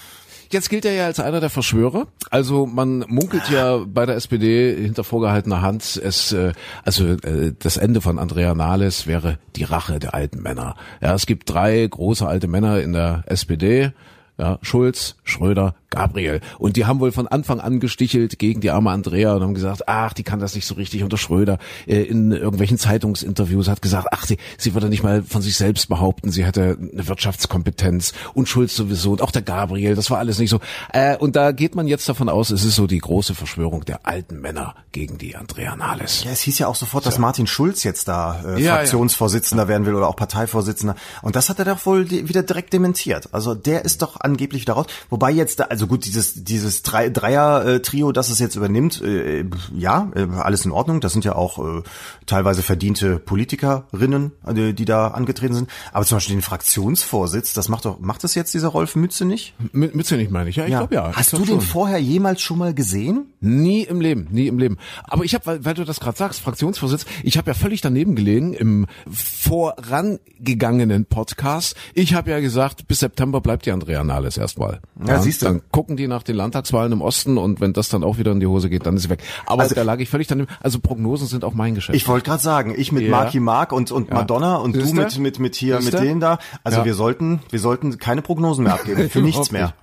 [0.49, 2.07] Jetzt gilt er ja als einer der Verschwörer.
[2.29, 6.51] Also man munkelt ja bei der SPD hinter vorgehaltener Hand, es äh,
[6.83, 10.75] also äh, das Ende von Andrea Nahles wäre die Rache der alten Männer.
[10.99, 13.93] Ja, es gibt drei große alte Männer in der SPD.
[14.41, 16.41] Ja, Schulz, Schröder, Gabriel.
[16.57, 19.87] Und die haben wohl von Anfang an gestichelt gegen die arme Andrea und haben gesagt,
[19.87, 21.03] ach, die kann das nicht so richtig.
[21.03, 25.21] Und der Schröder äh, in irgendwelchen Zeitungsinterviews hat gesagt, ach, sie, sie würde nicht mal
[25.21, 29.93] von sich selbst behaupten, sie hätte eine Wirtschaftskompetenz und Schulz sowieso und auch der Gabriel,
[29.93, 30.59] das war alles nicht so.
[30.91, 34.07] Äh, und da geht man jetzt davon aus, es ist so die große Verschwörung der
[34.07, 36.23] alten Männer gegen die Andrea Nahles.
[36.23, 39.85] Ja, es hieß ja auch sofort, dass Martin Schulz jetzt da äh, Ja, Fraktionsvorsitzender werden
[39.85, 40.95] will oder auch Parteivorsitzender.
[41.21, 43.29] Und das hat er doch wohl wieder direkt dementiert.
[43.33, 44.87] Also der ist doch angeblich daraus.
[45.09, 50.11] Wobei jetzt, da, also gut, dieses dieses Drei, Dreier-Trio, das es jetzt übernimmt, äh, ja,
[50.15, 51.01] äh, alles in Ordnung.
[51.01, 51.81] Das sind ja auch äh,
[52.25, 55.69] teilweise verdiente Politikerinnen, äh, die da angetreten sind.
[55.91, 59.53] Aber zum Beispiel den Fraktionsvorsitz, das macht doch, macht das jetzt dieser Rolf Mütze nicht?
[59.71, 61.11] Mit, Mütze nicht meine ich, ja, ich glaube ja.
[61.13, 61.61] Hast du den schon.
[61.61, 63.27] vorher jemals schon mal gesehen?
[63.39, 64.77] Nie im Leben, nie im Leben.
[65.03, 68.15] Aber ich habe, weil, weil du das gerade sagst, Fraktionsvorsitz, ich habe ja völlig daneben
[68.15, 71.75] gelegen im vorangegangenen Podcast.
[71.93, 74.79] Ich habe ja gesagt, bis September bleibt die Andrea Nahles erstmal.
[75.05, 75.45] Ja, siehst du.
[75.45, 78.39] Dann gucken die nach den Landtagswahlen im Osten und wenn das dann auch wieder in
[78.39, 79.21] die Hose geht, dann ist sie weg.
[79.45, 80.49] Aber Also- da lag ich völlig daneben.
[80.61, 81.95] Also Prognosen sind auch mein Geschäft.
[81.95, 83.11] Ich wollte gerade sagen, ich mit Ja.
[83.11, 84.15] Marky Mark und, und Ja.
[84.15, 84.95] Madonna und Siehste?
[84.95, 85.97] du mit, mit, mit hier, Siehste?
[85.97, 86.39] mit denen da.
[86.63, 86.85] Also Ja.
[86.85, 89.09] wir sollten, wir sollten keine Prognosen mehr abgeben.
[89.09, 89.73] Für nichts mehr.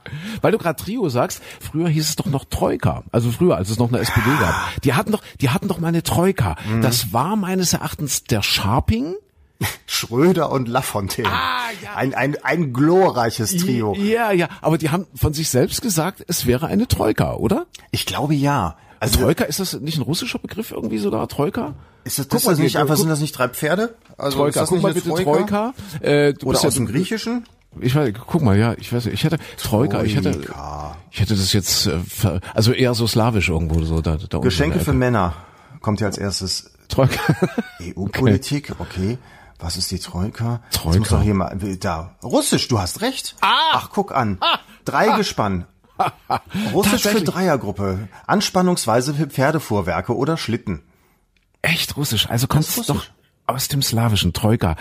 [0.42, 3.02] Weil du gerade Trio sagst, früher hieß es doch noch Troika.
[3.12, 4.54] Also früher, als es noch eine SPD gab.
[4.84, 6.56] Die hatten doch, die hatten doch mal eine Troika.
[6.70, 6.82] Mhm.
[6.82, 9.14] Das war meines Erachtens der Sharping,
[9.86, 11.28] Schröder und Lafontaine.
[11.28, 11.94] Ah, ja.
[11.96, 13.94] Ein, ein, ein glorreiches Trio.
[13.94, 17.66] Ja, ja, aber die haben von sich selbst gesagt, es wäre eine Troika, oder?
[17.90, 18.76] Ich glaube ja.
[19.00, 21.26] Also Troika, ist das nicht ein russischer Begriff irgendwie so da?
[21.26, 21.74] Troika?
[22.04, 23.94] ist das, Guck ist mal, das nicht die- einfach, guck- sind das nicht drei Pferde?
[24.16, 25.74] Also Troika, guck nicht mal bitte Troika.
[26.00, 27.44] Äh, du Oder bist ja, aus dem Griechischen?
[27.80, 30.96] Ich weiß, guck mal, ja, ich weiß, nicht, ich hätte Troika, ich hätte, Troika.
[31.10, 34.80] ich hätte das jetzt, äh, also eher so slawisch irgendwo so da, da unten Geschenke
[34.80, 34.92] für.
[34.94, 35.34] Männer
[35.80, 36.70] kommt hier als erstes.
[36.88, 37.20] Troika.
[37.96, 39.18] EU-Politik, okay.
[39.58, 40.60] Was ist die Troika?
[40.64, 40.98] Jetzt Troika.
[40.98, 42.16] muss doch hier mal, da.
[42.22, 43.34] Russisch, du hast recht.
[43.40, 44.38] Ach, guck an.
[44.84, 45.66] Dreigespann.
[46.72, 47.22] Russisch für.
[47.22, 48.08] Dreiergruppe.
[48.26, 50.82] Anspannungsweise für Pferdefuhrwerke oder Schlitten.
[51.60, 53.04] Echt russisch, also kommt ist es doch
[53.46, 54.76] aus dem Slawischen, Troika.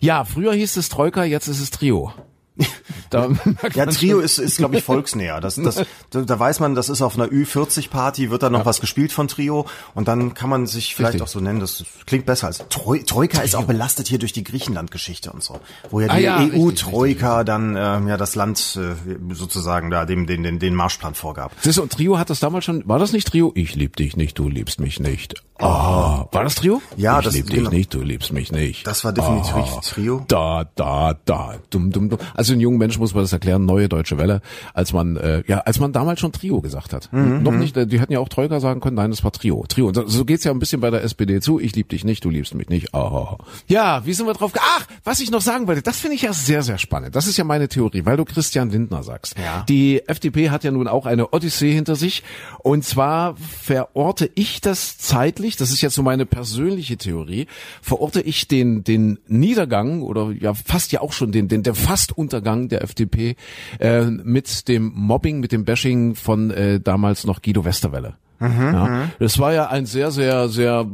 [0.00, 2.12] Ja, früher hieß es Troika, jetzt ist es Trio.
[3.10, 3.28] Da
[3.74, 5.40] Ja, Trio ist, ist glaube ich, volksnäher.
[5.40, 8.80] Das, das, da, da weiß man, das ist auf einer Ü40-Party, wird da noch was
[8.80, 11.22] gespielt von Trio und dann kann man sich vielleicht Richtig.
[11.22, 11.60] auch so nennen.
[11.60, 15.60] Das klingt besser als Troi Troika ist auch belastet hier durch die Griechenland-Geschichte und so.
[15.90, 20.04] Wo ja Ah die ja, richtig, EU-Troika dann ähm, ja das Land äh, sozusagen da
[20.04, 21.52] dem den, den, den Marschplan vorgab.
[21.60, 23.52] Siehst du, und Trio hat das damals schon, war das nicht Trio?
[23.54, 25.42] Ich lieb dich nicht, du liebst mich nicht.
[25.60, 26.80] Ah, war das Trio?
[26.96, 27.70] Ja, ich das- lieb genau.
[27.70, 28.86] dich nicht, du liebst mich nicht.
[28.86, 29.80] Das war definitiv Ah.
[29.82, 30.24] Trio.
[30.28, 32.18] Da, da, da, dumm, dumm, dumm.
[32.34, 34.40] Also den jungen Menschen muss man das erklären, neue deutsche Welle,
[34.74, 37.12] als man, äh, ja, als man damals schon Trio gesagt hat.
[37.12, 39.64] Mhm, Noch nicht, äh, die hätten ja auch Troika sagen können, nein, das war Trio.
[39.68, 39.88] Trio.
[39.88, 41.60] Und so, so geht's ja ein bisschen bei der SPD zu.
[41.60, 42.94] Ich lieb dich nicht, du liebst mich nicht.
[42.94, 43.36] Ah.
[43.68, 44.52] Ja, wie sind wir drauf?
[44.58, 47.14] Ach, was ich noch sagen wollte, das finde ich ja sehr, sehr spannend.
[47.16, 49.36] Das ist ja meine Theorie, weil du Christian Lindner sagst.
[49.38, 49.64] Ja.
[49.68, 52.22] Die FDP hat ja nun auch eine Odyssee hinter sich.
[52.60, 57.46] Und zwar verorte ich das zeitlich, das ist jetzt so meine persönliche Theorie,
[57.82, 62.68] verorte ich den, den Niedergang oder ja fast ja auch schon den, den, der Fastuntergang
[62.68, 63.36] der FDP
[63.78, 68.16] äh, mit dem Mobbing, mit dem Bashing von äh, damals noch Guido Westerwelle.
[68.40, 69.08] Ja.
[69.18, 70.86] Das war ja ein sehr, sehr, sehr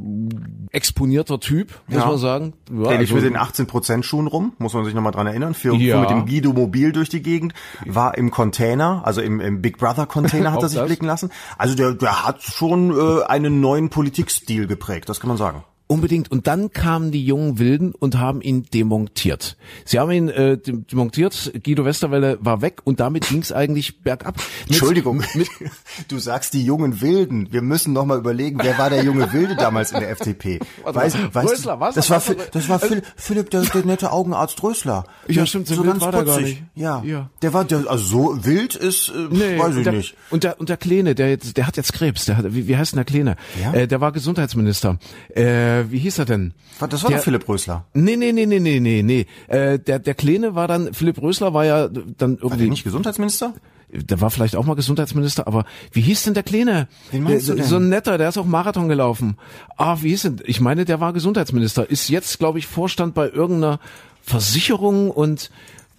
[0.73, 2.07] exponierter Typ, muss Ja.
[2.07, 2.53] man sagen.
[2.71, 5.55] Ja, Ähnlich also- mit den 18% Schuhen rum, muss man sich nochmal dran erinnern.
[5.55, 5.95] Für, Ja.
[5.97, 7.55] für mit dem Guido Mobil durch die Gegend,
[7.85, 10.87] war im Container, also im, im Big Brother Container hat er sich das.
[10.87, 11.31] blicken lassen.
[11.57, 15.63] Also der, der hat schon äh, einen neuen Politikstil geprägt, das kann man sagen.
[15.89, 16.31] Unbedingt.
[16.33, 19.57] Und dann kamen die jungen Wilden und haben ihn demontiert.
[19.85, 24.01] Sie haben ihn äh, dem- demontiert, Guido Westerwelle war weg und damit ging es eigentlich
[24.03, 24.37] bergab.
[24.37, 25.49] Mit- Entschuldigung, Mit,
[26.09, 27.53] du sagst die jungen Wilden.
[27.53, 30.59] Wir müssen noch mal überlegen, wer war der junge Wilde damals in der FDP?
[30.83, 31.95] Warte mal, Rösler, was?
[31.95, 32.21] Das war?
[32.21, 35.05] Phil- das war Phil, Philipp, der, der nette Augenarzt Rösler.
[35.29, 36.63] Ja, Der- stimmt, so wild war nicht.
[36.75, 37.03] Ja.
[37.05, 37.31] Ja.
[37.43, 40.17] der war, der, also so wild ist, äh, nee, weiß und ich der, nicht.
[40.31, 42.25] Und der, und der Kleine, der jetzt, der hat jetzt Krebs.
[42.25, 43.37] Der hat, wie, wie heißt denn der Kleine?
[43.63, 43.73] Ja?
[43.73, 44.99] Äh, der war Gesundheitsminister.
[45.35, 46.53] Äh, wie hieß er denn?
[46.79, 47.87] Das war der, doch Philipp Rösler.
[47.95, 49.27] Nee, nee, nee, nee, nee, nee, nee.
[49.49, 52.85] Äh, der, der Kleine war dann, Philipp Rösler war ja dann War der irgendwie, nicht
[52.85, 53.55] Gesundheitsminister?
[53.89, 56.89] der war vielleicht auch mal Gesundheitsminister, aber wie hieß denn der Kleine?
[57.11, 57.71] Wen meinst der, du denn?
[57.71, 59.37] So ein netter, der ist auch Marathon gelaufen.
[59.77, 60.43] Ah, wie hieß denn?
[60.45, 63.79] Ich meine, der war Gesundheitsminister, ist jetzt, glaube ich, Vorstand bei irgendeiner
[64.23, 65.51] Versicherung und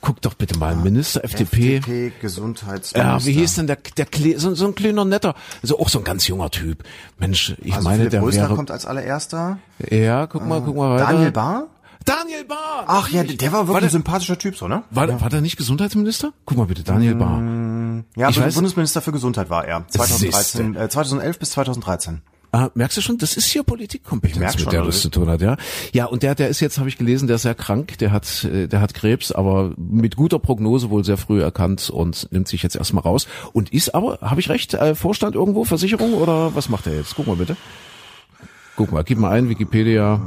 [0.01, 1.77] guck doch bitte mal, Minister FDP.
[1.77, 2.99] FDP Gesundheitsminister.
[2.99, 4.07] Ja, wie hieß denn der, der
[4.39, 6.83] so, so ein kleiner netter, also auch so ein ganz junger Typ.
[7.17, 9.59] Mensch, ich Also meine, Philipp der Rösler wäre, kommt als allererster.
[9.89, 11.11] ja, guck mal, guck mal weiter.
[11.11, 11.63] Daniel Bahr?
[12.05, 12.85] Daniel Bahr!
[12.87, 14.83] Ach ja, der war wirklich der- ein sympathischer Typ, so, ne?
[14.91, 16.31] War, der- war der nicht Gesundheitsminister?
[16.45, 17.41] Guck mal bitte, Daniel Bahr.
[18.15, 19.85] Ja, Ich Bund- weiß- Bundesminister für Gesundheit war er.
[19.89, 22.21] 2013, äh, 2011 bis 2013.
[22.51, 25.41] Ah, merkst du schon, das ist hier Politikkompetenz, mit schon, der das zu tun hat,
[25.41, 25.57] ja.
[25.93, 28.45] Ja, und der, der ist jetzt, habe ich gelesen, der ist sehr krank, der hat,
[28.45, 32.63] äh, der hat Krebs, aber mit guter Prognose wohl sehr früh erkannt und nimmt sich
[32.63, 36.69] jetzt erstmal raus und ist aber, habe ich recht, äh, Vorstand irgendwo, Versicherung oder was
[36.69, 37.15] macht er jetzt?
[37.15, 37.57] Guck mal bitte.
[38.77, 40.21] Guck mal, gib mal ein, Wikipedia.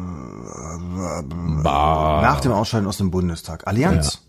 [1.62, 2.20] Bah.
[2.22, 3.66] Nach dem Ausscheiden aus dem Bundestag.
[3.66, 4.22] Allianz.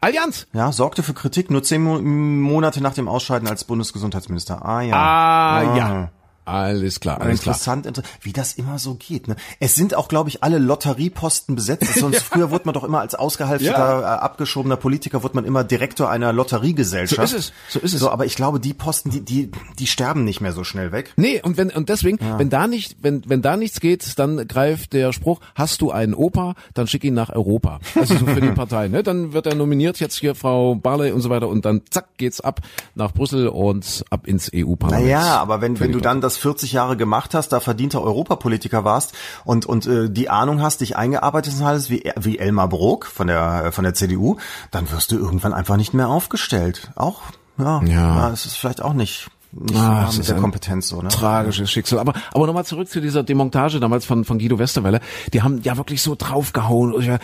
[0.00, 0.46] Allianz!
[0.52, 0.72] Ja.
[0.72, 4.64] sorgte für Kritik nur zehn Mo Monate nach dem Ausscheiden als Bundesgesundheitsminister.
[4.64, 4.94] Ah ja.
[4.96, 6.10] Ah, ja.
[6.44, 7.54] Alles klar, alles klar.
[7.54, 9.28] Interessant, inter wie das immer so geht.
[9.28, 9.36] Ne?
[9.60, 11.94] Es sind auch, glaube ich, alle Lotterieposten besetzt.
[11.98, 16.10] Sonst früher wurde man doch immer als ausgehalfterter, äh, abgeschobener Politiker wurde man immer Direktor
[16.10, 17.28] einer Lotteriegesellschaft.
[17.28, 18.00] So ist es, so ist es.
[18.00, 21.12] So, aber ich glaube, die Posten, die, die, die sterben nicht mehr so schnell weg.
[21.16, 24.92] Nee, und wenn und deswegen, wenn da nicht, wenn wenn da nichts geht, dann greift
[24.92, 27.80] der Spruch, hast du einen Opa, dann schick ihn nach Europa.
[27.94, 29.02] Also so für die Partei, ne?
[29.02, 32.40] Dann wird er nominiert jetzt hier Frau Barley und so weiter und dann zack geht's
[32.40, 32.60] ab
[32.94, 35.06] nach Brüssel und ab ins EU-Parlament.
[35.06, 39.14] Naja, aber wenn, wenn du dann das 40 Jahre gemacht hast, da verdienter Europapolitiker warst
[39.44, 43.72] und, und äh, die Ahnung hast, dich eingearbeitet hast, wie, wie Elmar Brok von der,
[43.72, 44.36] von der CDU,
[44.70, 46.90] dann wirst du irgendwann einfach nicht mehr aufgestellt.
[46.96, 47.20] Auch,
[47.58, 48.16] ja, Ja.
[48.16, 51.08] ja es ist vielleicht auch nicht nicht Ah, ah, mit ist der Kompetenz so, ne?
[51.08, 51.98] Tragisches Schicksal.
[51.98, 55.00] Aber, aber nochmal zurück zu dieser Demontage damals von, von Guido Westerwelle.
[55.32, 57.18] Die haben ja wirklich so draufgehauen.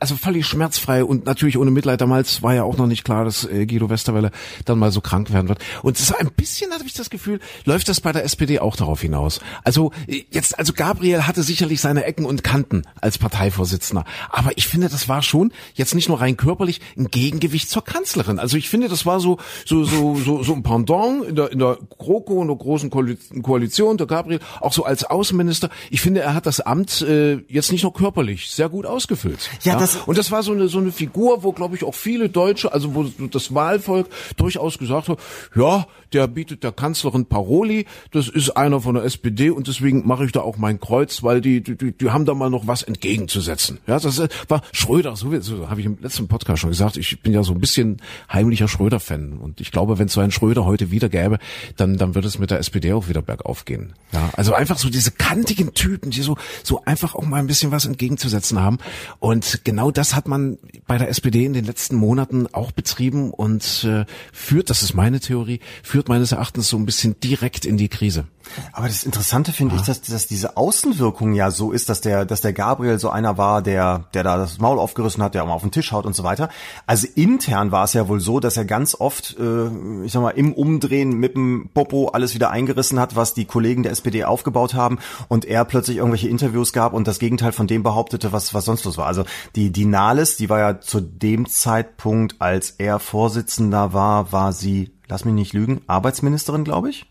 [0.00, 2.00] Also völlig schmerzfrei und natürlich ohne Mitleid.
[2.00, 4.30] Damals war ja auch noch nicht klar, dass äh, Guido Westerwelle
[4.64, 5.58] dann mal so krank werden wird.
[5.82, 8.76] Und es ist ein bisschen, hatte ich das Gefühl, läuft das bei der SPD auch
[8.76, 9.40] darauf hinaus.
[9.62, 14.06] Also äh, jetzt, also Gabriel hatte sicherlich seine Ecken und Kanten als Parteivorsitzender.
[14.30, 18.38] Aber ich finde, das war schon jetzt nicht nur rein körperlich ein Gegengewicht zur Kanzlerin.
[18.38, 21.58] Also ich finde, das war so, so, so, so, so ein Pendant in der, in
[21.58, 25.68] der GroKo, in der großen Koali- Koalition, der Gabriel, auch so als Außenminister.
[25.90, 29.50] Ich finde, er hat das Amt äh, jetzt nicht nur körperlich sehr gut ausgefüllt.
[29.62, 32.28] Ja, das- und das war so eine, so eine Figur, wo, glaube ich, auch viele
[32.28, 35.18] Deutsche, also wo das Wahlvolk durchaus gesagt hat,
[35.54, 40.24] ja, der bietet der Kanzlerin Paroli, das ist einer von der SPD und deswegen mache
[40.24, 42.82] ich da auch mein Kreuz, weil die, die, die, die haben da mal noch was
[42.82, 43.78] entgegenzusetzen.
[43.86, 47.32] Ja, das war Schröder, so, so habe ich im letzten Podcast schon gesagt, ich bin
[47.32, 47.98] ja so ein bisschen
[48.32, 51.38] heimlicher Schröder-Fan und ich glaube, wenn es so einen Schröder heute wieder gäbe,
[51.76, 53.94] dann, dann würde es mit der SPD auch wieder bergauf gehen.
[54.12, 57.70] Ja, also einfach so diese kantigen Typen, die so, so einfach auch mal ein bisschen
[57.70, 58.78] was entgegenzusetzen haben
[59.18, 63.84] und genau das hat man bei der SPD in den letzten Monaten auch betrieben und
[63.84, 67.88] äh, führt, das ist meine Theorie, führt meines Erachtens so ein bisschen direkt in die
[67.88, 68.24] Krise.
[68.72, 72.40] Aber das Interessante finde ich, dass, dass diese Außenwirkung ja so ist, dass der, dass
[72.40, 75.54] der Gabriel so einer war, der, der da das Maul aufgerissen hat, der auch mal
[75.54, 76.48] auf den Tisch haut und so weiter.
[76.86, 80.30] Also intern war es ja wohl so, dass er ganz oft, äh, ich sag mal,
[80.30, 84.74] im Umdrehen mit dem Popo alles wieder eingerissen hat, was die Kollegen der SPD aufgebaut
[84.74, 88.64] haben und er plötzlich irgendwelche Interviews gab und das Gegenteil von dem behauptete, was, was
[88.64, 89.06] sonst los war.
[89.06, 94.52] Also die, die Nahles, die war ja zu dem Zeitpunkt, als er Vorsitzender war, war
[94.52, 97.06] sie, lass mich nicht lügen, Arbeitsministerin, glaube ich.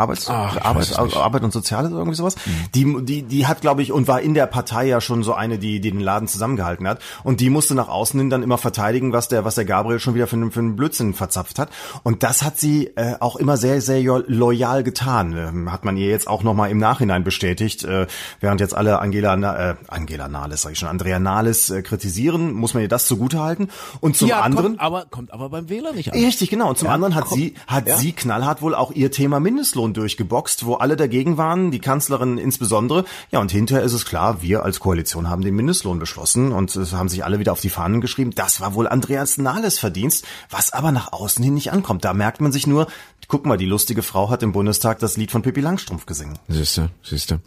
[0.00, 0.90] Arbeits, Ach, Arbeit.
[0.98, 1.16] Mhm.
[1.20, 2.36] Arbeit und Soziales irgendwie sowas.
[2.74, 5.58] Die, die, die hat, glaube ich, und war in der Partei ja schon so eine,
[5.58, 7.00] die, die den Laden zusammengehalten hat.
[7.22, 10.14] Und die musste nach außen hin dann immer verteidigen, was der, was der Gabriel schon
[10.14, 11.68] wieder für, einen- für einen Blödsinn verzapft hat.
[12.02, 15.36] Und das hat sie äh, auch immer sehr, sehr loyal getan.
[15.36, 17.84] Ähm, hat man ihr jetzt auch nochmal im Nachhinein bestätigt.
[17.84, 18.06] Äh,
[18.40, 22.52] während jetzt alle Angela, Na- äh, Angela Nahles, sag ich schon, Andrea Nahles äh, kritisieren,
[22.52, 23.70] muss man ihr das zugutehalten.
[24.00, 24.76] Und zum anderen...
[24.78, 26.18] kommt aber, kommt aber beim Wähler nicht an.
[26.18, 26.70] Richtig, genau.
[26.70, 27.38] Und zum Ja, anderen hat komm.
[27.38, 27.96] sie, hat Ja.
[27.96, 33.04] sie knallhart wohl auch ihr Thema Mindestlohn durchgeboxt, wo alle dagegen waren, die Kanzlerin insbesondere.
[33.30, 36.92] Ja, und hinterher ist es klar, wir als Koalition haben den Mindestlohn beschlossen und es
[36.92, 38.32] haben sich alle wieder auf die Fahnen geschrieben.
[38.34, 42.04] Das war wohl Andreas Nahles Verdienst, was aber nach außen hin nicht ankommt.
[42.04, 42.86] Da merkt man sich nur,
[43.28, 46.38] guck mal, die lustige Frau hat im Bundestag das Lied von Pippi Langstrumpf gesungen.
[46.48, 47.40] Siehste, siehste.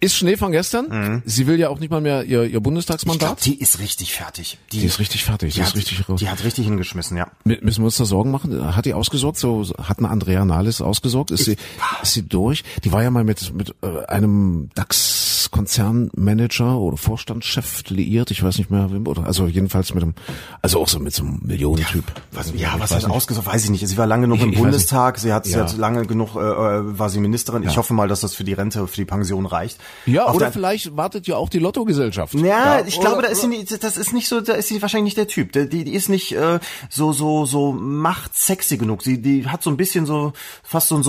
[0.00, 1.22] Ist Schnee von gestern?
[1.24, 3.44] Sie will ja auch nicht mal mehr ihr, ihr Ich Bundestagsmandat.
[3.46, 4.58] die ist richtig fertig.
[4.72, 6.20] Die ist richtig fertig, Die, die ist hat, richtig raus.
[6.20, 7.28] die hat richtig hingeschmissen, ja.
[7.44, 8.76] Müssen wir uns da Sorgen machen?
[8.76, 9.38] Hat die ausgesorgt?
[9.38, 11.30] So hat eine Andrea Nahles ausgesorgt?
[11.30, 11.56] Ist sie,
[12.02, 12.64] ist sie durch?
[12.84, 18.30] Die war ja mal mit mit äh, einem DAX Konzernmanager oder Vorstandschef liiert.
[18.30, 20.14] Ich weiß nicht mehr, wem, oder also jedenfalls mit einem,
[20.62, 22.04] also auch so mit so einem Millionentyp.
[22.32, 23.16] Was, ja, was weiß hat nicht.
[23.16, 23.86] ausgesucht, weiß ich nicht.
[23.86, 25.60] Sie war lange genug Ich- im ich Bundestag, sie hat, sie Ja.
[25.60, 27.62] hat lange genug, äh, äh, war sie Ministerin.
[27.68, 29.78] Ich hoffe mal, dass das für die Rente, für die Pension reicht.
[30.06, 32.34] Ja, Auf oder der- vielleicht wartet ja auch die Lottogesellschaft.
[32.34, 34.80] ja, ich oder- glaube, da ist sie nicht, das ist nicht so, da ist sie
[34.82, 35.52] wahrscheinlich nicht der Typ.
[35.52, 36.58] Die, die ist nicht äh,
[36.88, 39.02] so so so machtsexy genug.
[39.02, 40.32] Sie die hat so ein bisschen so
[40.62, 41.04] fast so einen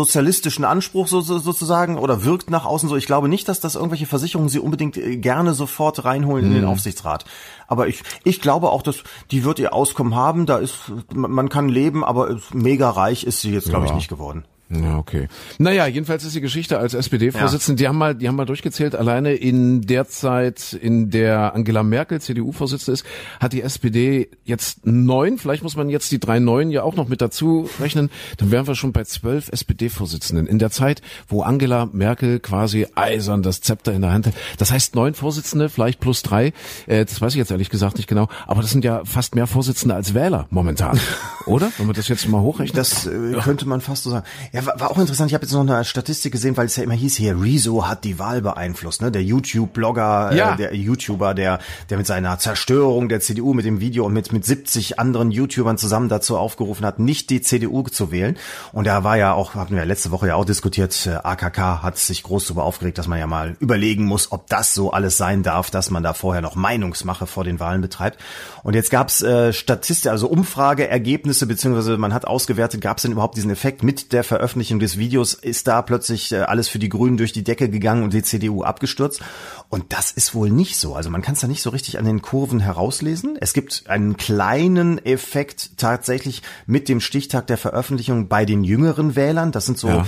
[0.55, 2.95] sozialistischen Anspruch so, so sozusagen oder wirkt nach außen so.
[2.95, 6.55] Ich glaube nicht, dass das irgendwelche Versicherungen sie unbedingt äh, gerne sofort reinholen in Mhm.
[6.55, 7.25] den Aufsichtsrat.
[7.67, 10.45] Aber ich ich glaube auch, dass die wird ihr Auskommen haben.
[10.45, 13.95] Da ist man kann leben, aber mega reich ist sie jetzt glaube ich Ja.
[13.97, 14.45] nicht geworden.
[14.69, 15.27] Ja, okay.
[15.59, 19.33] Naja, jedenfalls ist die Geschichte als SPD-Vorsitzende, die haben mal, die haben mal durchgezählt, alleine
[19.33, 23.05] in der Zeit, in der Angela Merkel CDU-Vorsitzende ist,
[23.39, 27.07] hat die SPD jetzt neun, vielleicht muss man jetzt die drei neuen ja auch noch
[27.07, 30.47] mit dazu rechnen, dann wären wir schon bei zwölf SPD-Vorsitzenden.
[30.47, 34.33] In der Zeit, wo Angela Merkel quasi eisern das Zepter in der Hand hat.
[34.57, 36.53] Das heißt neun Vorsitzende, vielleicht plus drei,
[36.87, 39.45] äh, das weiß ich jetzt ehrlich gesagt nicht genau, aber das sind ja fast mehr
[39.45, 40.99] Vorsitzende als Wähler momentan,
[41.45, 41.71] oder?
[41.77, 42.75] Wenn man das jetzt mal hochrechnet.
[42.75, 44.25] Das äh, könnte man fast so sagen.
[44.55, 45.29] Ja, war, war auch interessant.
[45.29, 48.05] Ich habe jetzt noch eine Statistik gesehen, weil es ja immer hieß hier, Rezo hat
[48.05, 49.01] die Wahl beeinflusst.
[49.01, 49.11] Ne?
[49.11, 50.53] Der YouTube-Blogger, Ja.
[50.53, 54.31] äh, der YouTuber, der, der mit seiner Zerstörung der CDU, mit dem Video und mit,
[54.31, 58.37] mit 70 anderen YouTubern zusammen dazu aufgerufen hat, nicht die CDU zu wählen.
[58.71, 61.83] Und da war ja auch, hatten wir ja letzte Woche ja auch diskutiert, äh, AKK
[61.83, 65.17] hat sich groß darüber aufgeregt, dass man ja mal überlegen muss, ob das so alles
[65.17, 68.19] sein darf, dass man da vorher noch Meinungsmache vor den Wahlen betreibt.
[68.63, 73.35] Und jetzt gab's äh, Statistik, also Umfrageergebnisse, beziehungsweise man hat ausgewertet, gab es denn überhaupt
[73.35, 77.17] diesen Effekt mit der Veröffentlichung des Videos, ist da plötzlich äh, alles für die Grünen
[77.17, 79.21] durch die Decke gegangen und die CDU abgestürzt.
[79.69, 80.95] Und das ist wohl nicht so.
[80.95, 83.37] Also man kann es da nicht so richtig an den Kurven herauslesen.
[83.39, 89.51] Es gibt einen kleinen Effekt tatsächlich mit dem Stichtag der Veröffentlichung bei den jüngeren Wählern.
[89.51, 90.05] Das sind so Ja.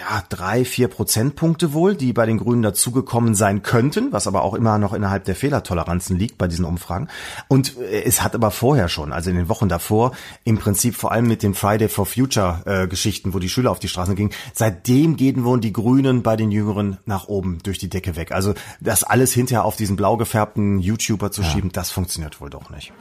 [0.00, 4.54] Ja, drei, vier Prozentpunkte wohl, die bei den Grünen dazugekommen sein könnten, was aber auch
[4.54, 7.08] immer noch innerhalb der Fehlertoleranzen liegt bei diesen Umfragen.
[7.48, 10.12] Und äh, es hat aber vorher schon, also in den Wochen davor,
[10.44, 13.78] im Prinzip vor allem mit den Friday for Future äh, Geschichten, wo die Schüler auf
[13.78, 17.90] die Straßen gingen, seitdem gehen wohl die Grünen bei den Jüngeren nach oben durch die
[17.90, 18.32] Decke weg.
[18.32, 21.48] Also das alles hinterher auf diesen blau gefärbten YouTuber zu ja.
[21.50, 22.92] schieben, das funktioniert wohl doch nicht.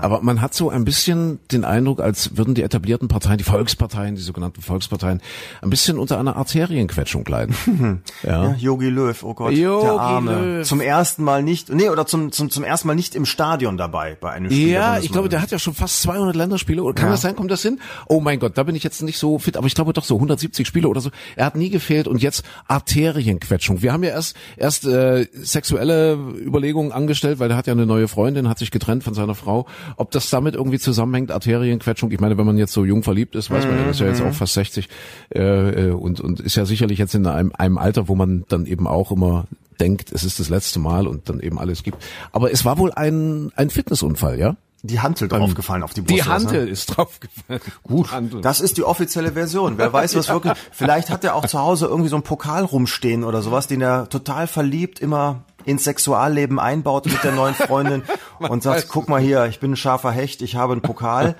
[0.00, 4.16] Aber man hat so ein bisschen den Eindruck, als würden die etablierten Parteien, die Volksparteien,
[4.16, 5.20] die sogenannten Volksparteien,
[5.62, 7.54] ein bisschen unter einer Arterienquetschung leiden.
[8.22, 8.54] ja.
[8.54, 10.32] Yogi Löw, oh Gott, Yogi der Arme.
[10.32, 10.66] Löw.
[10.66, 14.16] Zum ersten Mal nicht, nee, oder zum, zum, zum ersten Mal nicht im Stadion dabei
[14.20, 14.68] bei einem Spiel.
[14.68, 16.82] Ja, ich glaube, der hat ja schon fast 200 Länderspiele.
[16.82, 17.12] Oder kann ja.
[17.12, 17.36] das sein?
[17.36, 17.80] Kommt das hin?
[18.08, 20.16] Oh mein Gott, da bin ich jetzt nicht so fit, aber ich glaube doch so
[20.16, 21.10] 170 Spiele oder so.
[21.36, 23.82] Er hat nie gefehlt und jetzt Arterienquetschung.
[23.82, 28.08] Wir haben ja erst erst äh, sexuelle Überlegungen angestellt, weil er hat ja eine neue
[28.08, 29.66] Freundin, hat sich getrennt von seiner Frau
[29.96, 32.10] ob das damit irgendwie zusammenhängt, Arterienquetschung.
[32.10, 34.22] Ich meine, wenn man jetzt so jung verliebt ist, weiß man ja, ist ja jetzt
[34.22, 34.88] auch fast 60
[35.34, 38.66] äh, äh, und, und ist ja sicherlich jetzt in einem, einem Alter, wo man dann
[38.66, 39.46] eben auch immer
[39.80, 41.98] denkt, es ist das letzte Mal und dann eben alles gibt.
[42.32, 44.56] Aber es war wohl ein, ein Fitnessunfall, ja?
[44.82, 46.14] Die Hantel draufgefallen auf die Brust.
[46.14, 46.70] Die Hantel ne?
[46.70, 47.62] ist draufgefallen.
[47.84, 48.10] Gut,
[48.42, 49.78] das ist die offizielle Version.
[49.78, 50.34] Wer weiß, was ja.
[50.34, 50.52] wirklich.
[50.72, 54.10] Vielleicht hat er auch zu Hause irgendwie so einen Pokal rumstehen oder sowas, den er
[54.10, 58.02] total verliebt immer ins Sexualleben einbaut mit der neuen Freundin
[58.38, 61.36] und sagt, guck mal hier, ich bin ein scharfer Hecht, ich habe einen Pokal.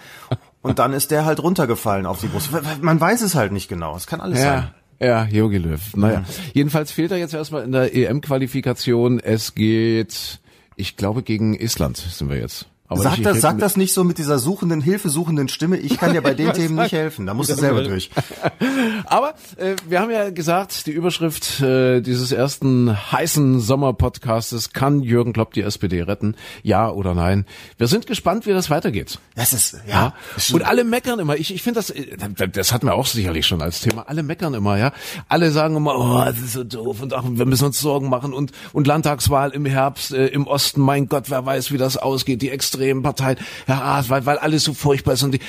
[0.62, 2.50] Und dann ist der halt runtergefallen auf die Brust.
[2.80, 3.96] Man weiß es halt nicht genau.
[3.96, 4.44] Es kann alles ja.
[4.44, 4.70] sein.
[5.00, 5.80] Ja, Jogi Löw.
[5.96, 6.24] Naja, mhm.
[6.54, 9.20] jedenfalls fehlt er jetzt erstmal in der EM-Qualifikation.
[9.20, 10.40] Es geht,
[10.76, 12.66] ich glaube, gegen Island sind wir jetzt.
[12.86, 15.78] Aber sag das, sag das nicht so mit dieser suchenden, hilfesuchenden Stimme.
[15.78, 17.24] Ich kann dir bei den Themen nicht helfen.
[17.24, 18.10] Da musst du selber durch.
[19.06, 25.32] Aber äh, wir haben ja gesagt, die Überschrift äh, dieses ersten heißen Sommerpodcastes kann Jürgen
[25.32, 26.36] Klopp die SPD retten?
[26.62, 27.46] Ja oder nein?
[27.78, 29.18] Wir sind gespannt, wie das weitergeht.
[29.34, 30.12] Das ist ja.
[30.46, 30.54] ja.
[30.54, 31.36] Und alle meckern immer.
[31.36, 32.16] Ich, ich finde das, äh,
[32.52, 34.02] das hatten wir auch sicherlich schon als Thema.
[34.08, 34.92] Alle meckern immer, ja.
[35.28, 38.34] Alle sagen immer, oh, das ist so doof und ach, wir müssen uns Sorgen machen
[38.34, 40.82] und und Landtagswahl im Herbst äh, im Osten.
[40.82, 42.42] Mein Gott, wer weiß, wie das ausgeht.
[42.42, 45.40] Die extremen Parteien, ja, weil, weil alles so furchtbar ist und die,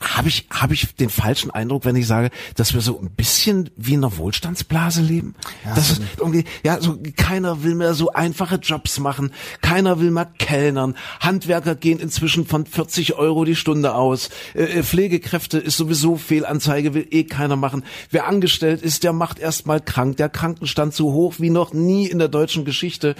[0.00, 3.70] habe ich, habe ich den falschen Eindruck, wenn ich sage, dass wir so ein bisschen
[3.76, 5.34] wie in einer Wohlstandsblase leben?
[5.64, 10.10] Ja, das ist irgendwie, ja, so keiner will mehr so einfache Jobs machen, keiner will
[10.10, 15.76] mehr Kellnern, Handwerker gehen inzwischen von 40 Euro die Stunde aus, äh, äh, Pflegekräfte ist
[15.76, 17.84] sowieso Fehlanzeige, will eh keiner machen.
[18.10, 22.18] Wer angestellt ist, der macht erstmal krank, der Krankenstand so hoch wie noch nie in
[22.18, 23.14] der deutschen Geschichte.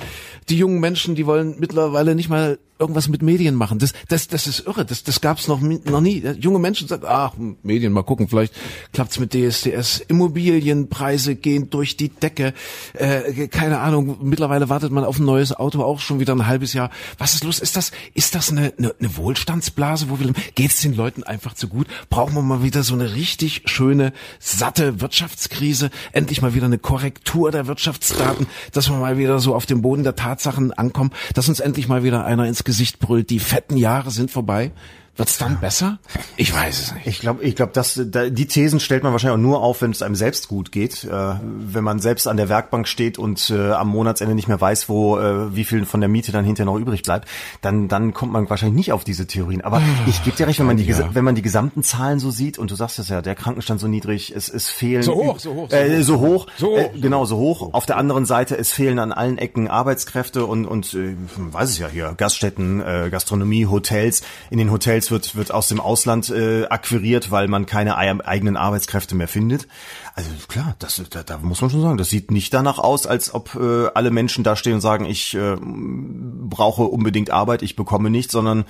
[0.49, 3.79] Die jungen Menschen, die wollen mittlerweile nicht mal irgendwas mit Medien machen.
[3.79, 4.85] Das, das, das ist irre.
[4.85, 6.19] Das, das gab's noch, noch nie.
[6.41, 8.53] Junge Menschen sagen, ach, Medien, mal gucken, vielleicht
[8.93, 10.01] klappt's mit DSDS.
[10.09, 12.55] Immobilienpreise gehen durch die Decke.
[12.95, 14.19] Äh, keine Ahnung.
[14.23, 16.91] Mittlerweile wartet man auf ein neues Auto auch schon wieder ein halbes Jahr.
[17.19, 17.61] Was ist los?
[17.61, 21.69] Ist das, ist das eine, eine, eine Wohlstandsblase, wo wir, geht's den Leuten einfach zu
[21.69, 21.87] gut?
[22.11, 25.91] Brauchen wir mal wieder so eine richtig schöne, satte Wirtschaftskrise?
[26.11, 30.03] Endlich mal wieder eine Korrektur der Wirtschaftsdaten, dass wir mal wieder so auf dem Boden
[30.03, 34.11] der Tatsachen ankommen, dass uns endlich mal wieder einer ins Gesicht brüllt, die fetten Jahre
[34.11, 34.73] sind vorbei.
[35.15, 35.99] Wird's dann besser?
[36.39, 37.07] Ich weiß es nicht.
[37.07, 39.91] Ich glaube, ich glaube, dass da, die Thesen stellt man wahrscheinlich auch nur auf, wenn
[39.91, 41.05] es einem selbst gut geht.
[41.05, 44.89] Äh, wenn man selbst an der Werkbank steht und äh, am Monatsende nicht mehr weiß,
[44.89, 47.29] wo äh, wie viel von der Miete dann hinterher noch übrig bleibt,
[47.61, 49.61] dann dann kommt man wahrscheinlich nicht auf diese Theorien.
[49.61, 51.15] Aber ah, ich gebe dir recht, wenn man die ja.
[51.15, 53.89] wenn man die gesamten Zahlen so sieht und du sagst es ja, der Krankenstand so
[53.89, 56.99] niedrig, es es fehlen so hoch, so hoch, so, äh, so hoch, so hoch, äh,
[56.99, 57.75] genau so hoch.
[57.75, 61.79] Auf der anderen Seite es fehlen an allen Ecken Arbeitskräfte und und äh, weiß es
[61.79, 64.23] ja hier Gaststätten, äh, Gastronomie, Hotels.
[64.49, 69.15] In den Hotels wird wird aus dem Ausland äh, akquiriert, weil man keine eigenen Arbeitskräfte
[69.15, 69.67] mehr findet.
[70.15, 73.33] Also klar, das, da, da muss man schon sagen, das sieht nicht danach aus, als
[73.33, 78.11] ob äh, alle Menschen da stehen und sagen, ich äh, brauche unbedingt Arbeit, ich bekomme
[78.11, 78.65] nichts, sondern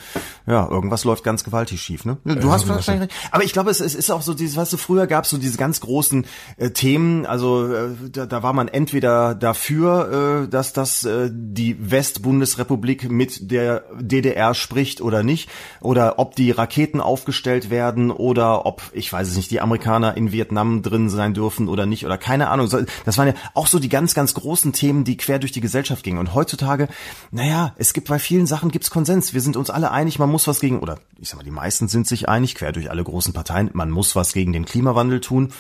[0.46, 2.04] ja, irgendwas läuft ganz gewaltig schief.
[2.04, 2.18] Ne?
[2.24, 3.28] Du hast wahrscheinlich recht.
[3.32, 5.38] Aber ich glaube, es, es ist auch so dieses, weißt du, früher gab es so
[5.38, 6.26] diese ganz großen
[6.58, 11.90] äh, Themen, also äh, da, da war man entweder dafür, äh, dass das äh, die
[11.90, 15.50] Westbundesrepublik mit der DDR spricht oder nicht,
[15.80, 20.30] oder ob die Raketen aufgestellt werden oder ob, ich weiß es nicht, die Amerikaner in
[20.30, 22.68] Vietnam drin sein dürfen oder nicht oder keine Ahnung.
[23.04, 26.04] Das waren ja auch so die ganz, ganz großen Themen, die quer durch die Gesellschaft
[26.04, 26.18] gingen.
[26.18, 26.88] Und heutzutage,
[27.30, 29.34] naja, es gibt bei vielen Sachen gibt's Konsens.
[29.34, 31.88] Wir sind uns alle einig, man muss was gegen, oder ich sag mal, die meisten
[31.88, 35.52] sind sich einig, quer durch alle großen Parteien, man muss was gegen den Klimawandel tun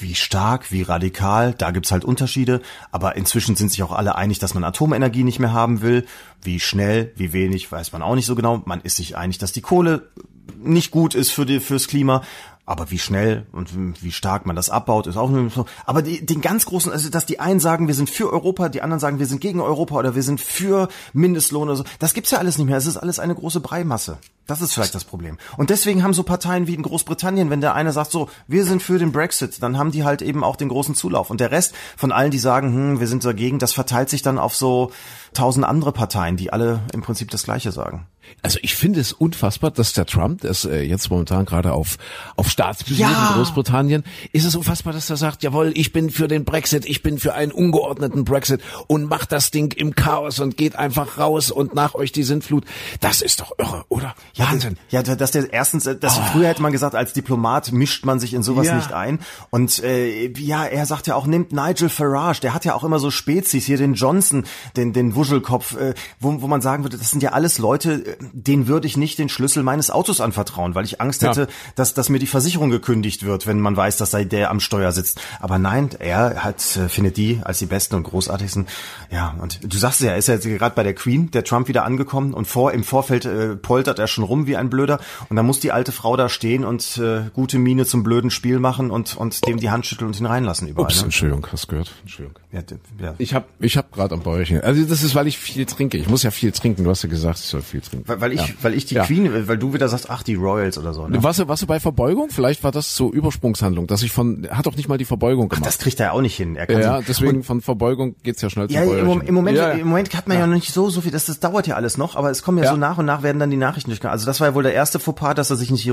[0.00, 2.60] wie stark, wie radikal, da gibt's halt Unterschiede,
[2.90, 6.06] aber inzwischen sind sich auch alle einig, dass man Atomenergie nicht mehr haben will.
[6.42, 8.62] Wie schnell, wie wenig, weiß man auch nicht so genau.
[8.64, 10.08] Man ist sich einig, dass die Kohle
[10.56, 12.22] nicht gut ist für die, fürs Klima.
[12.68, 13.70] Aber wie schnell und
[14.02, 15.64] wie stark man das abbaut, ist auch so.
[15.86, 18.82] Aber die, den ganz großen, also dass die einen sagen, wir sind für Europa, die
[18.82, 22.30] anderen sagen, wir sind gegen Europa oder wir sind für Mindestlohn oder so, das gibt's
[22.30, 22.76] ja alles nicht mehr.
[22.76, 24.18] Es ist alles eine große Breimasse.
[24.48, 25.36] Das ist vielleicht das Problem.
[25.58, 28.82] Und deswegen haben so Parteien wie in Großbritannien, wenn der eine sagt so, wir sind
[28.82, 31.28] für den Brexit, dann haben die halt eben auch den großen Zulauf.
[31.30, 34.38] Und der Rest von allen, die sagen, hm, wir sind dagegen, das verteilt sich dann
[34.38, 34.90] auf so
[35.34, 38.06] tausend andere Parteien, die alle im Prinzip das Gleiche sagen.
[38.42, 41.96] Also ich finde es unfassbar, dass der Trump, der ist äh, jetzt momentan gerade auf,
[42.36, 43.28] auf Staatsbesuch Ja.
[43.30, 47.02] in Großbritannien, ist es unfassbar, dass er sagt, jawohl, ich bin für den Brexit, ich
[47.02, 51.50] bin für einen ungeordneten Brexit und macht das Ding im Chaos und geht einfach raus
[51.50, 52.64] und nach euch die Sintflut.
[53.00, 54.14] Das ist doch irre, oder?
[54.38, 54.76] Wahnsinn.
[54.90, 58.34] Ja, dass der erstens, äh, dass früher hätte man gesagt, als Diplomat mischt man sich
[58.34, 58.76] in sowas Ja.
[58.76, 59.18] nicht ein.
[59.50, 62.98] Und äh, ja, er sagt ja auch, nimmt Nigel Farage, der hat ja auch immer
[62.98, 64.44] so Spezies, hier den Johnson,
[64.76, 68.16] den, den Wuschelkopf, äh, wo, wo man sagen würde, das sind ja alles Leute, äh,
[68.32, 71.30] denen würde ich nicht den Schlüssel meines Autos anvertrauen, weil ich Angst Ja.
[71.30, 74.60] hätte, dass, dass mir die Versicherung gekündigt wird, wenn man weiß, dass sei der am
[74.60, 75.20] Steuer sitzt.
[75.40, 78.66] Aber nein, er hat, äh, findet die als die besten und großartigsten.
[79.10, 81.68] Ja, und du sagst ja, er ist ja jetzt gerade bei der Queen, der Trump
[81.68, 85.36] wieder angekommen und vor im Vorfeld äh, poltert er schon rum wie ein Blöder und
[85.36, 88.90] dann muss die alte Frau da stehen und äh, gute Miene zum blöden Spiel machen
[88.90, 90.86] und und dem die Hand schütteln und ihn reinlassen überall.
[90.86, 91.04] Ups, Ne?
[91.06, 91.92] Entschuldigung, hast gehört?
[92.02, 92.38] Entschuldigung.
[92.52, 92.60] Ja,
[93.02, 93.14] ja.
[93.18, 94.60] Ich hab, ich hab gerade am Bäuerchen.
[94.62, 95.98] Also das ist, weil ich viel trinke.
[95.98, 96.84] Ich muss ja viel trinken.
[96.84, 98.08] Du hast ja gesagt, ich soll viel trinken.
[98.08, 98.54] Weil, weil ich, Ja.
[98.62, 99.04] weil ich die Ja.
[99.04, 101.06] Queen, weil du wieder sagst, ach die Royals oder so.
[101.06, 101.22] Ne?
[101.22, 102.30] Warst du, warst du bei Verbeugung?
[102.30, 105.66] Vielleicht war das so Übersprungshandlung, dass ich von, hat doch nicht mal die Verbeugung gemacht.
[105.66, 106.56] Das kriegt er auch nicht hin.
[106.56, 109.26] Er kann ja, so- deswegen von Verbeugung geht's ja schnell Ja, zum im, Bäuerchen.
[109.28, 109.74] im Moment, ja, ja.
[109.74, 110.46] im Moment hat man ja.
[110.46, 112.64] noch nicht so, so viel, das, das dauert ja alles noch, aber es kommen ja,
[112.64, 112.70] Ja.
[112.70, 114.14] so nach und nach werden dann die Nachrichten durchgegangen.
[114.18, 115.88] Also das war ja wohl der erste Fauxpas, dass er sich nicht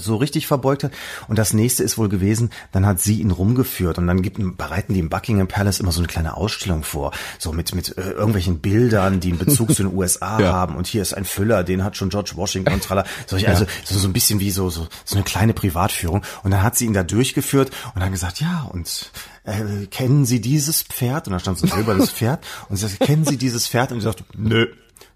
[0.00, 0.92] so richtig verbeugt hat.
[1.28, 4.92] Und das nächste ist wohl gewesen, dann hat sie ihn rumgeführt und dann gibt, bereiten
[4.92, 8.58] die im Buckingham Palace immer so eine kleine Ausstellung vor, so mit, mit äh, irgendwelchen
[8.58, 10.52] Bildern, die einen Bezug zu den USA Ja.
[10.52, 10.76] haben.
[10.76, 13.04] Und hier ist ein Füller, den hat schon George Washington und tralla.
[13.26, 16.22] So, also so, so ein bisschen wie so, so, so eine kleine Privatführung.
[16.42, 19.10] Und dann hat sie ihn da durchgeführt und dann gesagt, ja, und
[19.44, 21.26] äh, kennen Sie dieses Pferd?
[21.26, 22.44] Und da stand so ein silbernes Pferd.
[22.68, 23.90] Und sie sagte, kennen Sie dieses Pferd?
[23.92, 24.66] Und sie sagte, nö.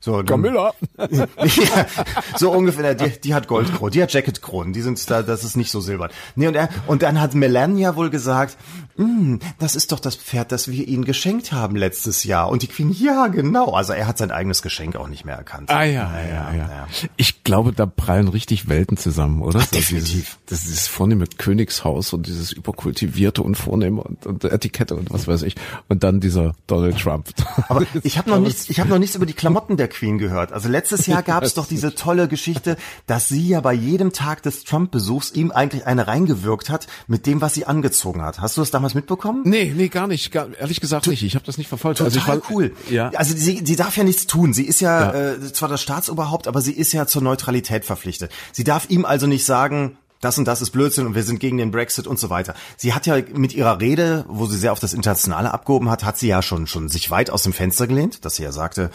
[0.04, 0.74] So, Camilla.
[1.10, 1.26] ja,
[2.36, 5.70] so ungefähr, die, die hat Goldkronen, die hat Jacketkronen, die sind da, das ist nicht
[5.70, 6.10] so silbern.
[6.36, 8.58] Nee, und, er, und dann hat Melania wohl gesagt,
[8.98, 12.50] "Mm, das ist doch das Pferd, das wir ihnen geschenkt haben letztes Jahr.
[12.50, 13.72] Und die Queen, ja, genau.
[13.72, 15.70] Also er hat sein eigenes Geschenk auch nicht mehr erkannt.
[15.70, 16.86] Ah ja, ja, ja,
[17.16, 19.60] Ich glaube, da prallen richtig Welten zusammen, oder?
[19.60, 20.38] So definitiv.
[20.50, 25.10] Dieses, das ist das vornehme Königshaus und dieses überkultivierte und vornehme und, und Etikette und
[25.10, 25.54] was weiß ich.
[25.88, 27.30] Und dann dieser Donald Trump.
[27.70, 30.52] Aber ich habe noch nichts, ich habe noch nichts über die Klamotten der Queen gehört.
[30.52, 32.76] Also letztes Jahr gab es doch diese tolle Geschichte,
[33.06, 37.40] dass sie ja bei jedem Tag des Trump-Besuchs ihm eigentlich eine reingewirkt hat mit dem,
[37.40, 38.40] was sie angezogen hat.
[38.40, 39.42] Hast du das damals mitbekommen?
[39.44, 40.32] Nee, nee, gar nicht.
[40.32, 41.22] Gar, ehrlich gesagt nicht.
[41.22, 41.98] Ich habe das nicht verfolgt.
[41.98, 42.74] Total also ich war, cool.
[42.90, 43.10] Ja.
[43.14, 44.52] Also sie, sie darf ja nichts tun.
[44.52, 45.32] Sie ist ja, Ja.
[45.32, 48.30] Äh, zwar das Staatsoberhaupt, aber sie ist ja zur Neutralität verpflichtet.
[48.52, 51.58] Sie darf ihm also nicht sagen, das und das ist Blödsinn und wir sind gegen
[51.58, 52.54] den Brexit und so weiter.
[52.76, 56.18] Sie hat ja mit ihrer Rede, wo sie sehr auf das Internationale abgehoben hat, hat
[56.18, 58.90] sie ja schon, schon sich weit aus dem Fenster gelehnt, dass sie ja sagte,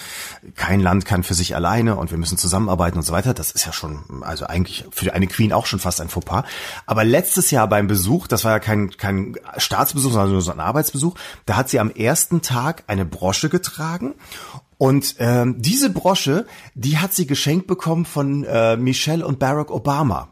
[0.56, 3.34] kein Land kann für sich alleine und wir müssen zusammenarbeiten und so weiter.
[3.34, 6.44] Das ist ja schon, also eigentlich für eine Queen auch schon fast ein Fauxpas.
[6.86, 10.60] Aber letztes Jahr beim Besuch, das war ja kein, kein Staatsbesuch, sondern nur so ein
[10.60, 11.16] Arbeitsbesuch,
[11.46, 14.16] da hat sie am ersten Tag eine Brosche getragen
[14.80, 20.30] und ähm, diese Brosche, die hat sie geschenkt bekommen von äh, Michelle und Barack Obama.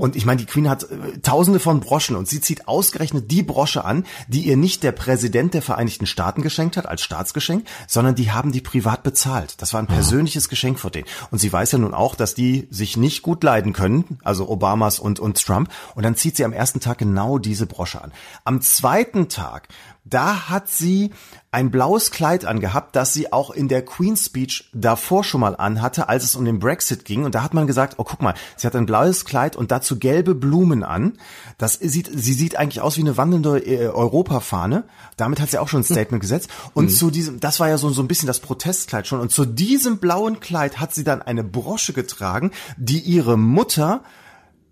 [0.00, 3.42] Und ich meine, die Queen hat äh, tausende von Broschen und sie zieht ausgerechnet die
[3.42, 8.14] Brosche an, die ihr nicht der Präsident der Vereinigten Staaten geschenkt hat als Staatsgeschenk, sondern
[8.14, 9.60] die haben die privat bezahlt.
[9.60, 11.06] Das war ein persönliches Geschenk von denen.
[11.30, 14.98] Und sie weiß ja nun auch, dass die sich nicht gut leiden können, also Obamas
[14.98, 15.70] und, und Trump.
[15.94, 18.12] Und dann zieht sie am ersten Tag genau diese Brosche an.
[18.44, 19.68] Am zweiten Tag
[20.08, 21.10] da hat sie
[21.56, 26.06] ein blaues Kleid angehabt, das sie auch in der Queen's Speech davor schon mal anhatte,
[26.06, 27.24] als es um den Brexit ging.
[27.24, 29.98] Und da hat man gesagt, oh guck mal, sie hat ein blaues Kleid und dazu
[29.98, 31.14] gelbe Blumen an.
[31.56, 34.84] Das sieht, sie sieht eigentlich aus wie eine wandelnde äh, Europafahne.
[35.16, 36.50] Damit hat sie auch schon ein Statement gesetzt.
[36.74, 39.20] Und zu diesem, das war ja so, so ein bisschen das Protestkleid schon.
[39.20, 44.02] Und zu diesem blauen Kleid hat sie dann eine Brosche getragen, die ihre Mutter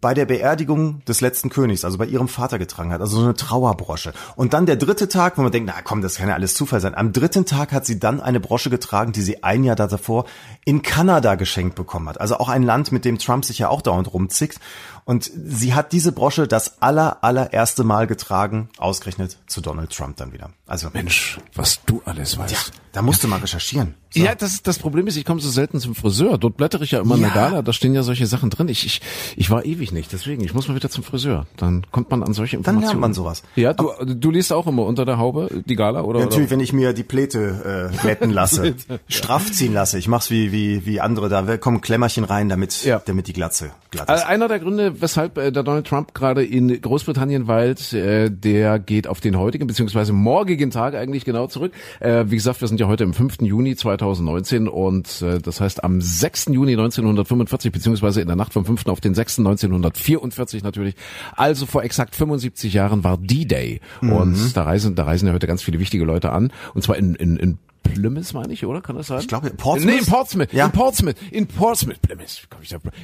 [0.05, 3.33] bei der Beerdigung des letzten Königs, also bei ihrem Vater getragen hat, also so eine
[3.33, 4.13] Trauerbrosche.
[4.37, 6.83] Und dann der dritte Tag, wo man denkt, na komm, das kann ja alles Zufall
[6.83, 6.95] sein.
[6.95, 10.27] Am dritten Tag hat sie dann eine Brosche getragen, die sie ein Jahr davor
[10.67, 12.21] in Kanada geschenkt bekommen hat.
[12.21, 14.61] Also auch ein Land, mit dem Trump sich ja auch dauernd rumzickt.
[15.07, 20.33] Und sie hat diese Brosche das aller, allererste Mal getragen, ausgerechnet zu Donald Trump dann
[20.33, 20.51] wieder.
[20.67, 22.53] Also Mensch, was du alles weißt.
[22.53, 22.59] ja,
[22.93, 23.95] da musst du mal recherchieren.
[24.15, 26.39] Ja, das, das Problem ist, ich komme so selten zum Friseur.
[26.39, 27.29] Dort blättere ich ja immer Ja.
[27.31, 28.69] Gala, da stehen ja solche Sachen drin.
[28.69, 29.03] Ich, ich,
[29.37, 31.47] ich war ewig nicht, deswegen, ich muss mal wieder zum Friseur.
[31.57, 32.89] Dann kommt man an solche Dann Informationen.
[32.93, 33.43] lernt man sowas.
[33.57, 36.21] Ja, du, du liest auch immer unter der Haube die Gala, oder?
[36.21, 36.51] Ja, natürlich, oder?
[36.53, 38.77] wenn ich mir die Pläte äh, glätten lasse,
[39.09, 39.99] straff ziehen lasse.
[39.99, 41.29] Ich mach's wie wie wie andere.
[41.29, 44.31] Da kommen Klemmerchen rein, damit damit die Glatze glatt Also ist.
[44.31, 49.07] einer der Gründe, weshalb äh, der Donald Trump gerade in Großbritannien weilt, äh, der geht
[49.07, 51.73] auf den heutigen beziehungsweise morgigen Tag eigentlich genau zurück.
[52.01, 53.43] Äh, wie gesagt, wir sind ja heute im 5.
[53.43, 56.47] Juni 2019 und äh, das heißt am 6.
[56.51, 58.87] Juni 1945 beziehungsweise in der Nacht vom 5.
[58.87, 59.39] auf den 6.
[59.39, 60.95] 1944 natürlich.
[61.37, 64.13] Also vor exakt 75 Jahren war D-Day Mhm.
[64.13, 67.15] und da reisen, da reisen ja heute ganz viele wichtige Leute an und zwar in,
[67.15, 68.81] in, in Plymouth, meine ich, oder?
[68.81, 69.21] Kann das sein?
[69.21, 69.93] Ich glaube, Portsmouth?
[69.93, 70.53] Nee, in Portsmouth.
[70.53, 70.67] Ja.
[70.67, 71.15] In Portsmouth.
[71.31, 72.03] In Portsmouth.
[72.03, 72.49] Plymouth.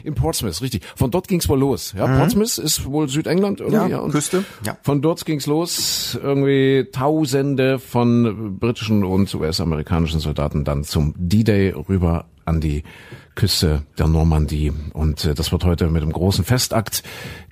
[0.03, 0.83] In Portsmouth, richtig.
[0.97, 1.95] Von dort ging's wohl los.
[1.97, 3.85] Ja, Portsmouth ist wohl Südengland irgendwie.
[3.85, 3.91] Mhm.
[3.91, 4.77] Ja, und Küste, ja.
[4.83, 6.19] Von dort ging's los.
[6.21, 12.83] Irgendwie Tausende von britischen und US-amerikanischen Soldaten dann zum D-Day rüber an die
[13.35, 14.73] Küste der Normandie.
[14.93, 17.03] Und äh, das wird heute mit einem großen Festakt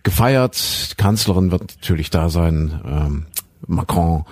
[0.02, 0.90] gefeiert.
[0.90, 2.80] Die Kanzlerin wird natürlich da sein.
[2.84, 3.26] Ähm,
[3.66, 4.24] Macron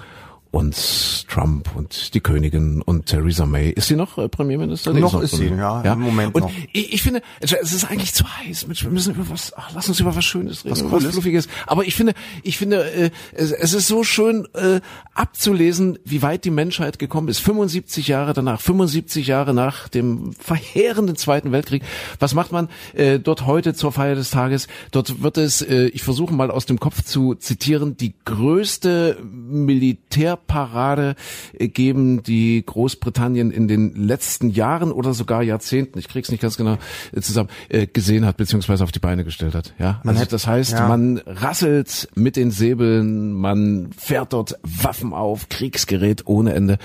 [0.56, 3.68] und Trump und die Königin und Theresa May.
[3.72, 4.94] Ist sie noch äh, Premierminister?
[4.94, 6.50] Nee, Noch ist sie, Premier- ja, im Moment und noch.
[6.72, 8.66] Ich, ich finde, es ist eigentlich zu heiß.
[8.66, 11.12] Mensch, wir müssen über was, ach, lass uns über was Schönes reden, Was Cooles.
[11.12, 11.48] Fluffiges.
[11.66, 14.80] Aber ich finde, ich finde, äh, es, es ist so schön äh,
[15.12, 17.40] abzulesen, wie weit die Menschheit gekommen ist.
[17.40, 21.82] 75 Jahre danach, 75 Jahre nach dem verheerenden Zweiten Weltkrieg.
[22.18, 24.68] Was macht man äh, dort heute zur Feier des Tages?
[24.90, 30.45] Dort wird es, äh, ich versuche mal aus dem Kopf zu zitieren, die größte Militärparade
[30.48, 36.56] äh, geben, die Großbritannien in den letzten Jahren oder sogar Jahrzehnten, ich krieg's nicht ganz
[36.56, 36.78] genau
[37.12, 39.74] äh, zusammen, äh, gesehen hat beziehungsweise auf die Beine gestellt hat.
[39.78, 40.88] Ja, also hätte- das heißt, ja.
[40.88, 46.78] man rasselt mit den Säbeln, man fährt dort Waffen auf, Kriegsgerät ohne Ende,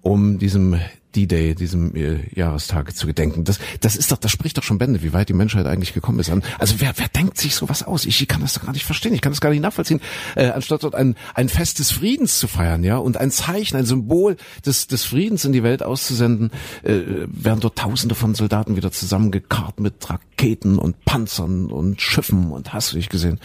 [0.00, 0.76] um diesem
[1.12, 3.44] D-Day, diesem äh, Jahrestag zu gedenken.
[3.44, 6.18] Das, das ist doch, das spricht doch schon Bände, wie weit die Menschheit eigentlich gekommen
[6.18, 6.30] ist.
[6.58, 8.04] Also wer, wer denkt sich sowas aus?
[8.06, 9.12] Ich, kann das doch gar nicht verstehen.
[9.14, 10.00] Ich kann das gar nicht nachvollziehen.
[10.36, 13.84] Äh, anstatt dort ein, ein Fest des Friedens zu feiern, ja, und ein Zeichen, ein
[13.86, 16.50] Symbol des, des Friedens in die Welt auszusenden,
[16.82, 22.72] äh, werden dort Tausende von Soldaten wieder zusammengekarrt mit Raketen und Panzern und Schiffen und
[22.72, 23.40] hast du nicht gesehen.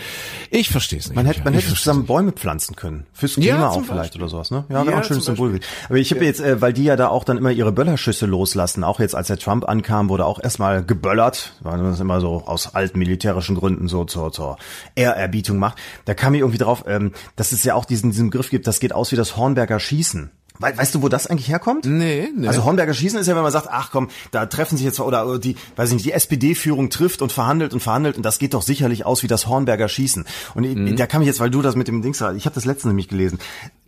[0.52, 1.16] Ich verstehe es nicht.
[1.16, 2.08] Man hätte, man Ich hätte zusammen nicht.
[2.08, 3.06] Bäume pflanzen können.
[3.14, 4.22] Fürs Ja, Klima zum auch vielleicht Beispiel.
[4.22, 4.66] oder sowas, ne?
[4.70, 5.60] Ja, wäre Ja, auch ein schönes Symbol.
[5.90, 8.84] Aber ich habe jetzt, äh, weil die ja da auch dann immer ihre Böllerschüsse loslassen,
[8.84, 12.44] auch jetzt als der Trump ankam, wurde auch erstmal geböllert, weil man das immer so
[12.46, 14.58] aus alten militärischen Gründen so zur, zur
[14.96, 15.78] Ehrerbietung macht.
[16.06, 18.80] Da kam mir irgendwie drauf, ähm, dass es ja auch diesen, diesen Begriff gibt, das
[18.80, 20.32] geht aus wie das Hornberger Schießen.
[20.60, 21.86] We weißt du, wo das eigentlich herkommt?
[21.86, 22.48] Nee, nee.
[22.48, 25.38] Also Hornberger Schießen ist ja, wenn man sagt, ach komm, da treffen sich jetzt oder
[25.38, 28.64] die, weiß ich nicht, die SPD-Führung trifft und verhandelt und verhandelt und das geht doch
[28.64, 30.26] sicherlich aus wie das Hornberger Schießen.
[30.56, 32.66] Und ich- da kam ich jetzt, weil du das mit dem Dings, ich habe das
[32.66, 33.38] letzte nämlich gelesen.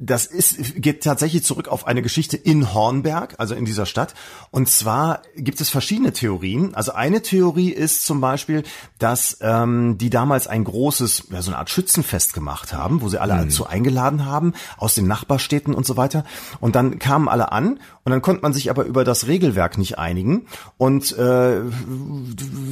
[0.02, 4.14] Das ist geht tatsächlich zurück auf eine Geschichte in Hornberg, also in dieser Stadt.
[4.50, 6.74] Und zwar gibt es verschiedene Theorien.
[6.74, 8.64] Also eine Theorie ist zum Beispiel,
[8.98, 13.20] dass ähm, die damals ein großes, ja, so eine Art Schützenfest gemacht haben, wo sie
[13.20, 16.24] alle dazu eingeladen haben aus den Nachbarstädten und so weiter.
[16.62, 20.00] Und dann kamen alle an und dann konnte man sich aber über das Regelwerk nicht
[20.00, 20.48] einigen
[20.78, 21.60] und äh,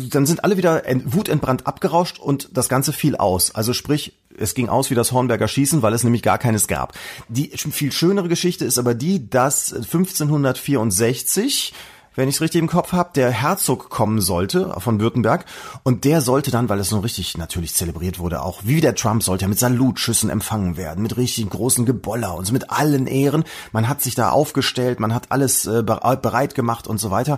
[0.10, 3.54] dann sind alle wieder ent- wutentbrannt abgerauscht und das Ganze fiel aus.
[3.54, 6.94] Also sprich, es ging aus wie das Hornberger Schießen, weil es nämlich gar keines gab.
[7.28, 11.74] Die viel schönere Geschichte ist aber die, dass 1564
[12.16, 15.46] wenn ich es richtig im Kopf habe, der Herzog kommen sollte von Württemberg
[15.84, 19.22] und der sollte dann, weil es so richtig natürlich zelebriert wurde, auch wie der Trump
[19.22, 23.44] sollte er mit Salutschüssen empfangen werden, mit richtig großen Geboller und so mit allen Ehren.
[23.72, 27.38] Man hat sich da aufgestellt, man hat alles äh, bere- bereit gemacht und so weiter.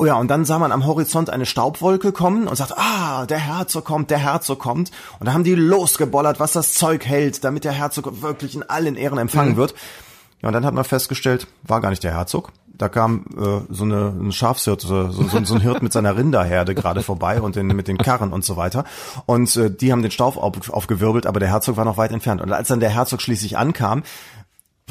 [0.00, 3.38] Oh ja, und dann sah man am Horizont eine Staubwolke kommen und sagt, ah, der
[3.38, 4.90] Herzog kommt, der Herzog kommt.
[5.18, 8.96] Und da haben die losgebollert, was das Zeug hält, damit der Herzog wirklich in allen
[8.96, 9.74] Ehren empfangen wird.
[10.40, 12.50] Ja, und dann hat man festgestellt, war gar nicht der Herzog.
[12.66, 16.74] Da kam äh, so eine, ein Schafshirt, so, so, so ein Hirt mit seiner Rinderherde
[16.74, 18.84] gerade vorbei und den, mit den Karren und so weiter.
[19.26, 22.40] Und äh, die haben den Staub auf, aufgewirbelt, aber der Herzog war noch weit entfernt.
[22.40, 24.02] Und als dann der Herzog schließlich ankam,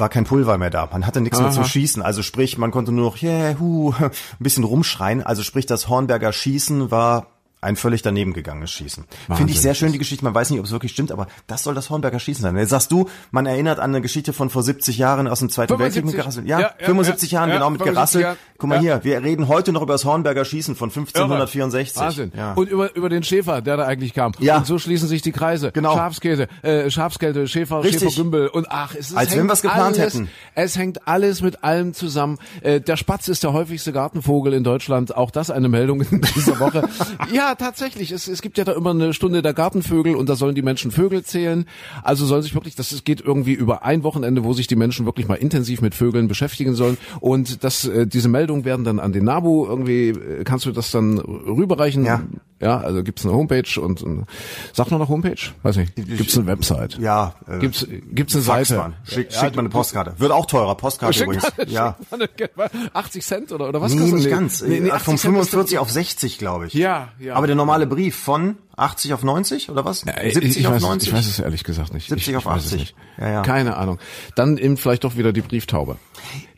[0.00, 0.88] war kein Pulver mehr da.
[0.90, 2.02] Man hatte nichts mehr zum Schießen.
[2.02, 5.22] Also sprich, man konnte nur noch yeah, hu, ein bisschen rumschreien.
[5.22, 9.04] Also sprich, das Hornberger Schießen war ein völlig daneben gegangenes Schießen.
[9.34, 10.24] Finde ich sehr schön die Geschichte.
[10.24, 12.56] Man weiß nicht, ob es wirklich stimmt, aber das soll das Hornberger Schießen sein.
[12.56, 15.68] Jetzt sagst du, man erinnert an eine Geschichte von vor 70 Jahren aus dem Zweiten
[15.76, 15.94] 75.
[15.94, 16.46] Weltkrieg mit gerasselt.
[16.46, 18.22] Ja, Ja, ja, 75 ja, Jahren ja, genau mit 75 gerasselt.
[18.22, 18.36] Jahren.
[18.58, 22.02] Guck mal hier, wir reden heute noch über das Hornberger Schießen von 1564.
[22.02, 22.32] Wahnsinn.
[22.36, 22.52] Ja.
[22.54, 24.32] Und über, über den Schäfer, der da eigentlich kam.
[24.38, 24.58] Ja.
[24.58, 25.70] Und so schließen sich die Kreise.
[25.72, 25.94] Genau.
[25.94, 28.00] Schafskäse, äh, Schafskälte, Schäfer, Richtig.
[28.00, 30.30] Schäfergümbel und ach, es ist Als wenn hängt wir's geplant alles, hätten.
[30.54, 32.38] Es hängt alles mit allem zusammen.
[32.62, 35.14] Äh, der Spatz ist der häufigste Gartenvogel in Deutschland.
[35.16, 36.88] Auch das eine Meldung in dieser Woche.
[37.32, 38.12] ja, tatsächlich.
[38.12, 40.90] Es, es gibt ja da immer eine Stunde der Gartenvögel und da sollen die Menschen
[40.90, 41.66] Vögel zählen.
[42.02, 45.28] Also soll sich wirklich, das geht irgendwie über ein Wochenende, wo sich die Menschen wirklich
[45.28, 46.96] mal intensiv mit Vögeln beschäftigen sollen.
[47.20, 50.90] Und das, äh, diese Meldungen werden dann an den NABU irgendwie, äh, kannst du das
[50.90, 52.04] dann rüberreichen?
[52.04, 52.22] Ja.
[52.60, 54.26] Ja, also gibt's eine Homepage und, und
[54.74, 55.36] sag nur noch Homepage?
[55.62, 55.94] Weiß nicht.
[55.96, 56.98] Gibt's eine Website?
[56.98, 58.80] Ja, äh, Gibt's gibt's eine Fax Seite?
[58.80, 58.94] man.
[59.04, 60.14] Schick, Ja, schickt man eine Postkarte.
[60.18, 61.50] Wird auch teurer, Postkarte Schick übrigens.
[61.68, 61.96] ja.
[62.36, 64.30] schick mal eine, 80 Cent oder oder was Nee, kostet nicht die?
[64.30, 64.62] ganz.
[64.62, 66.74] Nee, nee, Äh, 80 Von Cent ist 45 auf 60, glaube ich.
[66.74, 67.34] Ja, ja.
[67.34, 70.04] Aber der normale Brief von 80 auf 90 oder was?
[70.06, 71.08] Äh, 70 ich auf weiß, 90?
[71.08, 72.08] Ich weiß es ehrlich gesagt nicht.
[72.08, 72.80] 70 ich, auf ich weiß es 80.
[72.80, 72.94] nicht.
[73.18, 73.42] Ja, ja.
[73.42, 73.98] Keine Ahnung.
[74.34, 75.96] Dann eben vielleicht doch wieder die Brieftaube.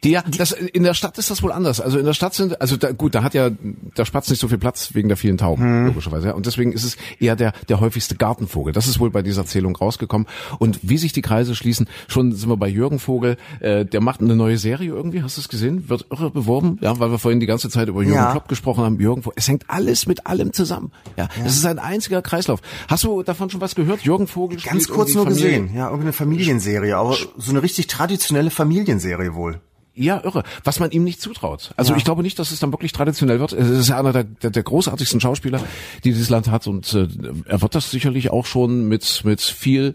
[0.04, 1.80] Die ja, das, in der Stadt ist das wohl anders.
[1.80, 4.48] Also in der Stadt sind, also da, gut, da hat ja der Spatz nicht so
[4.48, 5.86] viel Platz wegen der vielen Tauben, Hm.
[5.86, 6.28] logischerweise.
[6.28, 6.34] Ja.
[6.34, 8.72] Und deswegen ist es eher der, der häufigste Gartenvogel.
[8.72, 10.26] Das ist wohl bei dieser Zählung rausgekommen.
[10.58, 14.20] Und wie sich die Kreise schließen, schon sind wir bei Jürgen Vogel, äh, der macht
[14.20, 15.88] eine neue Serie irgendwie, hast du es gesehen?
[15.88, 18.32] Wird irre beworben, ja, weil wir vorhin die ganze Zeit über Jürgen Ja.
[18.32, 18.98] Klopp gesprochen haben.
[18.98, 20.90] Jürgen Vogel, es hängt alles mit allem zusammen.
[21.16, 21.78] Ja, es ist ein
[22.12, 22.60] einziger Kreislauf.
[22.88, 24.02] Hast du davon schon was gehört?
[24.02, 25.74] Jürgen Vogel Ganz kurz nur Familie- gesehen.
[25.74, 29.60] Ja, irgendeine Familienserie, aber so eine richtig traditionelle Familienserie wohl.
[29.94, 30.42] Ja, irre.
[30.64, 31.72] Was man ihm nicht zutraut.
[31.76, 33.52] Also ich glaube nicht, dass es dann wirklich traditionell wird.
[33.52, 35.60] Es ist ja einer der, der, der großartigsten Schauspieler,
[36.02, 37.08] die dieses Land hat und äh,
[37.46, 39.94] er wird das sicherlich auch schon mit mit viel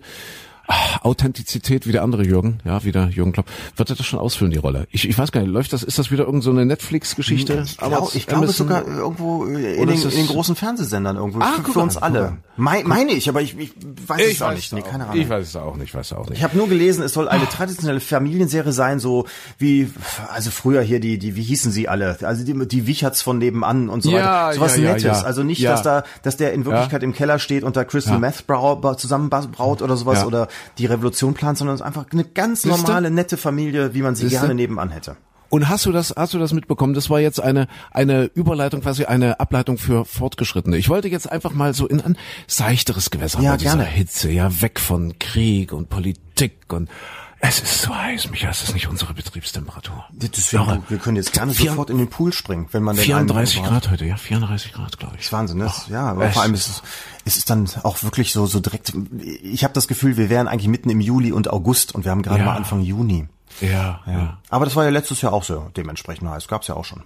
[0.67, 3.45] ah, Authentizität wie der andere Jürgen, ja, wie der Jürgen Klopp,
[3.75, 4.87] wird er das schon ausfüllen, die Rolle.
[4.91, 7.63] Ich, ich weiß gar nicht, läuft das, ist das wieder irgend so eine Netflix-Geschichte?
[7.65, 9.55] Ich glaube, ich glaube sogar irgendwo in
[9.87, 11.39] den, in den großen Fernsehsendern irgendwo.
[11.39, 12.37] Ah, für, für uns alle.
[12.57, 13.71] Mei- meine ich, aber ich, ich
[14.07, 14.73] weiß es auch nicht.
[14.73, 15.21] Nee, keine Ahnung.
[15.21, 16.37] Ich weiß es auch nicht, weiß es auch nicht.
[16.39, 19.25] Ich habe nur gelesen, es soll eine traditionelle Familienserie sein, so
[19.59, 19.89] wie,
[20.33, 22.17] also früher hier die, die, wie hießen sie alle?
[22.23, 24.53] Also die, die Wicherts von nebenan und so Ja, weiter.
[24.55, 25.03] So was ja, Nettes.
[25.03, 25.21] ja.
[25.21, 28.17] Also nicht, dass da, dass der in Wirklichkeit im Keller steht und da Crystal.
[28.19, 28.43] Meth
[28.97, 33.37] zusammenbraut oder sowas oder die Revolution plant, sondern es ist einfach eine ganz normale, nette
[33.37, 34.39] Familie, wie man sie Siehste?
[34.39, 35.17] gerne nebenan hätte.
[35.49, 36.93] Und hast du das, hast du das mitbekommen?
[36.93, 40.75] Das war jetzt eine, eine Überleitung, quasi eine Ableitung für Fortgeschrittene.
[40.75, 43.85] Ich wollte jetzt einfach mal so in ein seichteres Gewässer Ja, bei dieser gerne.
[43.85, 46.89] Hitze, ja, weg von Krieg und Politik und
[47.39, 50.03] es ist so heiß, Micha, es ist nicht unsere Betriebstemperatur.
[50.11, 50.83] Deswegen, Irre.
[50.89, 53.57] wir können jetzt gerne Vier- sofort in den Pool springen, wenn man denn einen 34
[53.59, 55.19] überhaupt- Grad heute, ja, 34 Grad, glaube ich.
[55.19, 55.71] Das ist Wahnsinn, ne?
[55.89, 56.81] ja, aber vor allem ist es,
[57.27, 60.67] ist es dann auch wirklich so, so direkt, ich habe das Gefühl, wir wären eigentlich
[60.69, 62.45] mitten im Juli und August und wir haben gerade Ja.
[62.45, 63.27] mal Anfang Juni.
[63.61, 64.37] Ja, ja.
[64.49, 67.03] Aber das war ja letztes Jahr auch so dementsprechend heiß, gab's ja auch schon.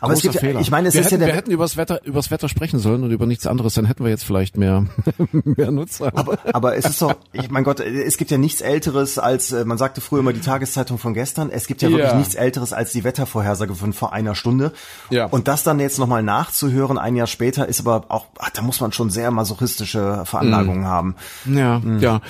[0.00, 0.60] Aber es Großer gibt ja, Fehler.
[0.60, 2.78] ich meine, es wir ist hätten, ja wir der, hätten übers Wetter, übers Wetter sprechen
[2.78, 4.86] sollen und über nichts anderes, dann hätten wir jetzt vielleicht mehr,
[5.32, 6.12] mehr Nutzer.
[6.14, 9.64] aber, aber es ist doch, ich mein Gott, es gibt ja nichts Älteres als, äh,
[9.64, 12.16] man sagte früher immer die Tageszeitung von gestern, es gibt ja wirklich Ja.
[12.16, 14.72] nichts Älteres als die Wettervorhersage von vor einer Stunde.
[15.10, 15.26] Ja.
[15.26, 18.80] Und das dann jetzt nochmal nachzuhören, ein Jahr später, ist aber auch, ach, da muss
[18.80, 20.86] man schon sehr masochistische Veranlagungen Mhm.
[20.86, 21.14] haben.
[21.46, 22.20] Ja, ja.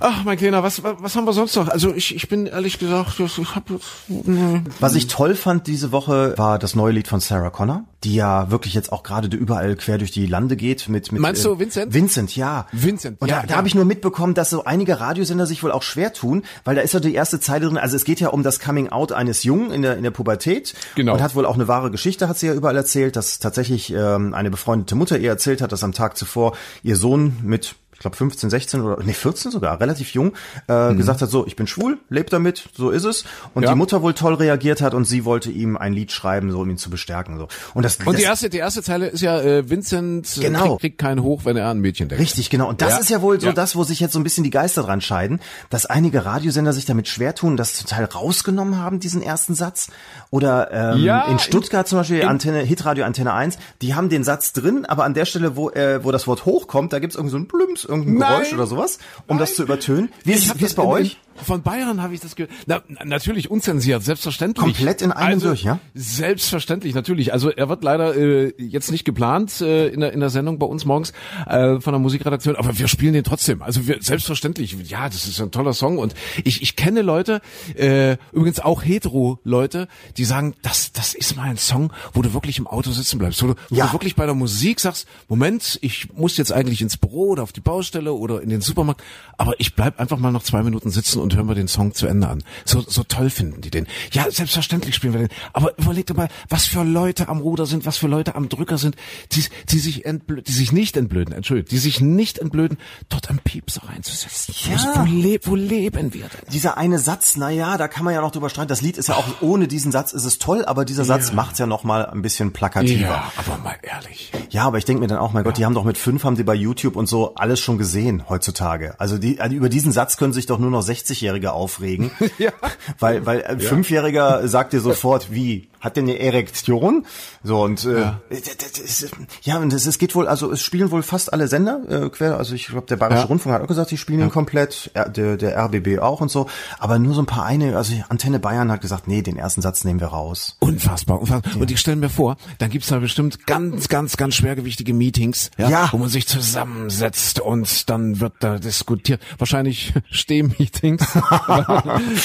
[0.00, 1.68] Ach, mein Kleiner, was, was, haben wir sonst noch?
[1.68, 3.64] Also ich, ich bin ehrlich gesagt, ich, ich hab
[4.08, 4.60] nee.
[4.80, 8.50] Was ich toll fand diese Woche war das neue Lied von Sarah Connor, die ja
[8.50, 11.92] wirklich jetzt auch gerade überall quer durch die Lande geht mit mit Meinst du Vincent?
[11.94, 12.66] Vincent, ja.
[12.72, 13.56] Vincent, Und ja, da, da ja.
[13.56, 16.82] habe ich nur mitbekommen, dass so einige Radiosender sich wohl auch schwer tun, weil da
[16.82, 19.42] ist ja die erste Zeile drin, also es geht ja um das Coming Out eines
[19.44, 21.14] Jungen in der in der Pubertät Genau.
[21.14, 24.34] und hat wohl auch eine wahre Geschichte, hat sie ja überall erzählt, dass tatsächlich ähm,
[24.34, 28.16] eine befreundete Mutter ihr erzählt hat, dass am Tag zuvor ihr Sohn mit ich glaube
[28.16, 30.32] 15, 16 oder nee 14 sogar, relativ jung,
[30.66, 33.22] äh, gesagt hat, so ich bin schwul, lebt damit, so ist es.
[33.54, 33.64] Und Mhm.
[33.64, 33.70] Ja.
[33.72, 36.68] die Mutter wohl toll reagiert hat und sie wollte ihm ein Lied schreiben, so um
[36.68, 37.38] ihn zu bestärken.
[37.38, 37.48] So.
[37.72, 40.62] Und das, Und das die erste, die erste Zeile ist ja, äh, Vincent äh, Genau.
[40.76, 42.20] kriegt, kriegt keinen hoch, wenn er an ein Mädchen denkt.
[42.22, 42.68] Richtig, genau.
[42.68, 42.98] Und das Ja.
[42.98, 43.52] ist ja wohl so Ja.
[43.54, 45.40] das, wo sich jetzt so ein bisschen die Geister dran scheiden,
[45.70, 49.88] dass einige Radiosender sich damit schwer tun, das total rausgenommen haben, diesen ersten Satz.
[50.34, 54.52] Oder ähm, Ja, in Stuttgart zum Beispiel, Antenne, Hitradio Antenne 1, die haben den Satz
[54.52, 57.36] drin, aber an der Stelle, wo, äh, wo das Wort hochkommt, da gibt's irgend so
[57.36, 58.32] ein Plümps, irgendein Nein.
[58.32, 60.12] Geräusch oder sowas, um das zu übertönen.
[60.24, 61.18] Wie ist, wie ist bei euch?
[61.42, 62.52] Von Bayern habe ich das gehört.
[62.66, 64.62] Na, na, natürlich unzensiert, selbstverständlich.
[64.62, 65.78] Komplett in einem also, durch, ja?
[65.94, 67.32] Selbstverständlich, natürlich.
[67.32, 70.66] Also er wird leider äh, jetzt nicht geplant äh, in, der, in der Sendung bei
[70.66, 71.12] uns morgens
[71.46, 73.62] äh, von der Musikredaktion, aber wir spielen den trotzdem.
[73.62, 76.14] Also wir, selbstverständlich, ja, das ist ein toller Song und
[76.44, 77.40] ich, ich kenne Leute,
[77.76, 82.58] äh, übrigens auch Hetero-Leute, die sagen, das, das ist mal ein Song, wo du wirklich
[82.58, 83.86] im Auto sitzen bleibst, wo du, wo Ja.
[83.86, 87.52] du wirklich bei der Musik sagst, Moment, ich muss jetzt eigentlich ins Büro oder auf
[87.52, 89.02] die Baustelle oder in den Supermarkt,
[89.36, 92.06] aber ich bleib einfach mal noch zwei Minuten sitzen und hören wir den Song zu
[92.06, 92.44] Ende an.
[92.64, 93.86] So, so toll finden die den.
[94.12, 95.30] Ja, selbstverständlich spielen wir den.
[95.52, 98.78] Aber überleg dir mal, was für Leute am Ruder sind, was für Leute am Drücker
[98.78, 98.96] sind,
[99.32, 103.82] die, die sich die sich nicht entblöden, entschuldigt, die sich nicht entblöden, dort am Piepser
[103.88, 104.54] reinzusetzen.
[104.70, 104.94] Ja.
[104.96, 106.52] Wo, le wo leben wir denn?
[106.52, 108.68] Dieser eine Satz, na ja, da kann man ja noch drüber streiten.
[108.68, 111.58] Das Lied ist ja auch ohne diesen Satz ist es toll, aber dieser Satz macht's
[111.58, 113.00] ja noch mal ein bisschen plakativer.
[113.00, 114.32] Ja, aber mal ehrlich.
[114.50, 116.36] Ja, aber ich denke mir dann auch, mein Gott, die haben doch mit fünf, haben
[116.36, 118.98] die bei YouTube und so alles schon gesehen heutzutage.
[118.98, 120.82] Also die, also über diesen Satz können sich doch nur noch
[121.14, 122.10] 60-Jährige aufregen.
[122.38, 122.50] Ja.
[122.98, 127.06] Weil, weil ein Fünfjähriger sagt dir sofort, wie, hat der eine Erektion?
[127.42, 128.20] So und äh, Ja.
[128.30, 129.10] das ist,
[129.42, 132.38] ja, und es, geht wohl, also es spielen wohl fast alle Sender äh, quer.
[132.38, 133.26] Also ich glaube, der Bayerische Ja.
[133.26, 136.46] Rundfunk hat auch gesagt, die spielen ihn komplett, der, der RBB auch und so.
[136.78, 139.84] Aber nur so ein paar eine, also Antenne Bayern hat gesagt, nee, den ersten Satz
[139.84, 140.56] nehmen wir raus.
[140.60, 141.56] Unfassbar, unfassbar.
[141.60, 145.68] Und ich stelle mir vor, dann gibt's da bestimmt ganz, ganz, ganz schwergewichtige Meetings, ja,
[145.68, 145.88] Ja.
[145.92, 149.20] wo man sich zusammensetzt und dann wird da diskutiert.
[149.38, 151.02] Wahrscheinlich Stehmeetings.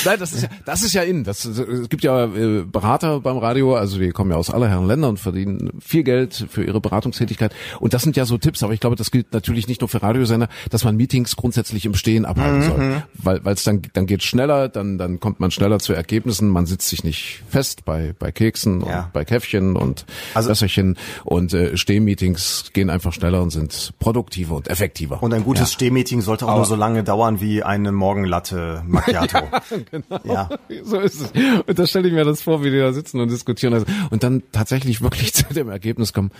[0.05, 1.23] Nein, das ist ja, das ist ja in.
[1.23, 4.87] Das, es gibt ja äh, Berater beim Radio, also die kommen ja aus aller Herren
[4.87, 7.53] Länder und verdienen viel Geld für ihre Beratungstätigkeit.
[7.79, 10.01] Und das sind ja so Tipps, aber ich glaube, das gilt natürlich nicht nur für
[10.01, 13.03] Radiosender, dass man Meetings grundsätzlich im Stehen abhalten soll.
[13.15, 16.89] Weil es dann, dann geht schneller, dann, dann kommt man schneller zu Ergebnissen, man sitzt
[16.89, 19.03] sich nicht fest bei, bei Keksen Ja.
[19.05, 24.55] und bei Käffchen und Also- Wässerchen und äh, Stehmeetings gehen einfach schneller und sind produktiver
[24.55, 25.21] und effektiver.
[25.21, 29.37] Und ein gutes Stehmeeting sollte auch Aber- nur so lange dauern wie eine Morgenlatte Macchiato.
[30.23, 30.49] ja,
[30.83, 31.31] So ist es.
[31.65, 33.85] Und da stelle ich mir das vor, wie die da sitzen und diskutieren.
[34.09, 36.31] Und dann tatsächlich wirklich zu dem Ergebnis kommen,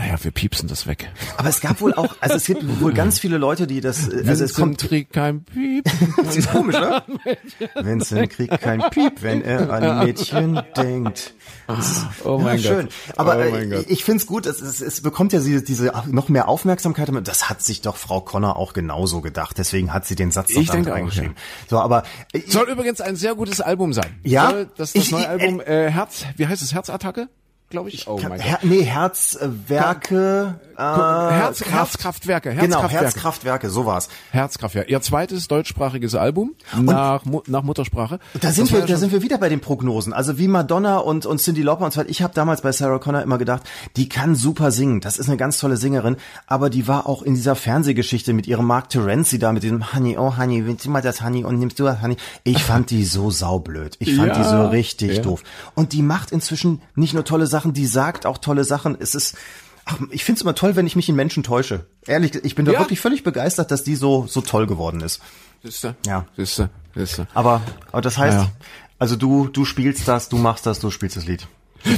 [0.00, 1.10] naja, wir piepsen das weg.
[1.36, 4.24] Aber es gab wohl auch, also es gibt wohl ganz viele Leute, die das, äh,
[4.26, 5.84] also es kommt, Krieg kein Piep.
[6.24, 7.02] das ist komisch, ne?
[7.74, 11.34] Vincent kriegt kein Piep, wenn er an Mädchen denkt.
[11.78, 12.86] Ist, Oh mein ja, schön.
[12.86, 13.18] Gott.
[13.18, 16.28] Aber Oh äh, ich finde es gut, es, es, es bekommt ja diese, diese noch
[16.28, 17.10] mehr Aufmerksamkeit.
[17.24, 19.58] Das hat sich doch Frau Connor auch genauso gedacht.
[19.58, 21.34] Deswegen hat sie den Satz Ich denke auch, reingeschrieben.
[21.68, 24.18] So, aber äh, Soll übrigens ein sehr gutes Album sein.
[24.22, 24.50] Ja?
[24.50, 27.28] Soll das das Ich- neue ich- Album äh, Herz, wie heißt es, Herzattacke?
[27.70, 28.08] Glaube ich.
[28.08, 28.70] Oh mein Her Gott.
[28.70, 33.04] nee, Herzwerke, äh, Herz, Kraft- Herzkraftwerke, Genau, Herzkraftwerke.
[33.04, 34.08] Herzkraftwerke, so war's.
[34.32, 34.90] Herzkraftwerke.
[34.90, 38.18] Ihr zweites deutschsprachiges Album nach, Mu nach Muttersprache.
[38.40, 40.12] Da sind Das wir, ja da sind wir wieder bei den Prognosen.
[40.12, 42.10] Also wie Madonna und, und Cindy Lauper und so weiter.
[42.10, 43.62] Ich habe damals bei Sarah Connor immer gedacht,
[43.96, 45.00] die kann super singen.
[45.00, 46.16] Das ist eine ganz tolle Sängerin.
[46.48, 50.16] Aber die war auch in dieser Fernsehgeschichte mit ihrem Mark Terenzi da, mit diesem Honey,
[50.18, 52.16] oh Honey, willst du mal das Honey und nimmst du das Honey?
[52.42, 53.96] Ich fand die so saublöd.
[54.00, 55.22] Ich fand die so Ja, richtig ja.
[55.22, 55.42] doof.
[55.74, 58.96] Und die macht inzwischen nicht nur tolle Sachen, die sagt auch tolle Sachen.
[59.00, 59.36] Es ist,
[59.84, 61.86] ach, ich find's immer toll, wenn ich mich in Menschen täusche.
[62.06, 62.78] Ehrlich, ich bin da Ja.
[62.80, 65.20] wirklich völlig begeistert, dass die so, so toll geworden ist.
[65.62, 65.94] Siehste?
[66.06, 66.26] Ja.
[66.36, 66.70] Siehste?
[66.94, 67.26] Siehste?
[67.34, 67.60] Aber,
[67.92, 68.50] aber das heißt, Ja, ja.
[68.98, 71.46] also du, du spielst das, du machst das, du spielst das Lied.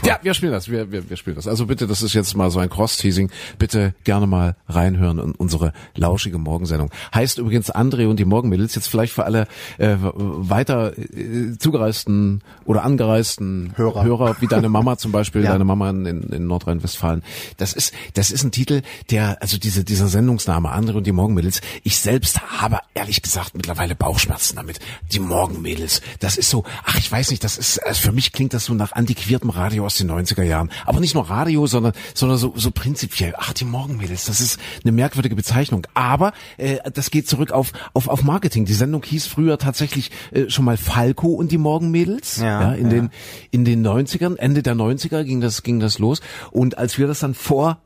[0.04, 1.46] Ja, wir spielen das, wir, wir, wir spielen das.
[1.48, 3.30] Also bitte, das ist jetzt mal so ein Cross-Teasing.
[3.58, 6.90] Bitte gerne mal reinhören in unsere lauschige Morgensendung.
[7.14, 9.46] Heißt übrigens André und die Morgenmädels, jetzt vielleicht für alle
[9.78, 14.04] äh, weiter äh, zugereisten oder angereisten Hörer.
[14.04, 15.52] Hörer wie deine Mama zum Beispiel, Ja.
[15.52, 17.22] deine Mama in, in Nordrhein-Westfalen.
[17.56, 21.60] Das ist, das ist ein Titel, der, also diese, dieser Sendungsname André und die Morgenmädels,
[21.82, 24.78] ich selbst habe ehrlich gesagt mittlerweile Bauchschmerzen damit.
[25.12, 28.54] Die Morgenmädels, das ist so, ach ich weiß nicht, das ist, also für mich klingt
[28.54, 30.70] das so nach antiquiertem Radio aus den 90er Jahren.
[30.86, 33.34] Aber nicht nur Radio, sondern, sondern so, so prinzipiell.
[33.36, 35.86] Ach, die Morgenmädels, das ist eine merkwürdige Bezeichnung.
[35.94, 38.64] Aber äh, das geht zurück auf, auf, auf Marketing.
[38.64, 42.38] Die Sendung hieß früher tatsächlich äh, schon mal Falco und die Morgenmädels.
[42.38, 42.90] Ja, in ja.
[42.90, 43.10] den
[43.50, 46.20] in den 90ern, Ende der 90er ging das ging das los
[46.50, 47.78] und als wir das dann vor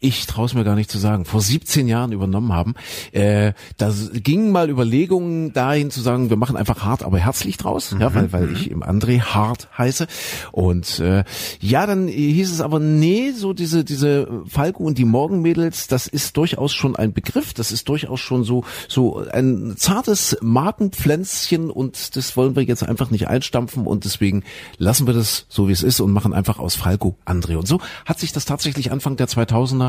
[0.00, 2.74] ich traue es mir gar nicht zu sagen, vor 17 Jahren übernommen haben,
[3.12, 7.94] äh, da gingen mal Überlegungen dahin zu sagen, wir machen einfach hart, aber herzlich draus,
[7.98, 10.06] ja, weil, weil ich im André hart heiße.
[10.52, 11.24] Und äh,
[11.60, 16.36] ja, dann hieß es aber, nee, so diese, diese Falco und die Morgenmädels, das ist
[16.36, 22.36] durchaus schon ein Begriff, das ist durchaus schon so, so ein zartes Markenpflänzchen und das
[22.36, 24.44] wollen wir jetzt einfach nicht einstampfen und deswegen
[24.78, 27.56] lassen wir das so wie es ist und machen einfach aus Falco André.
[27.56, 29.85] Und so hat sich das tatsächlich Anfang der 2000er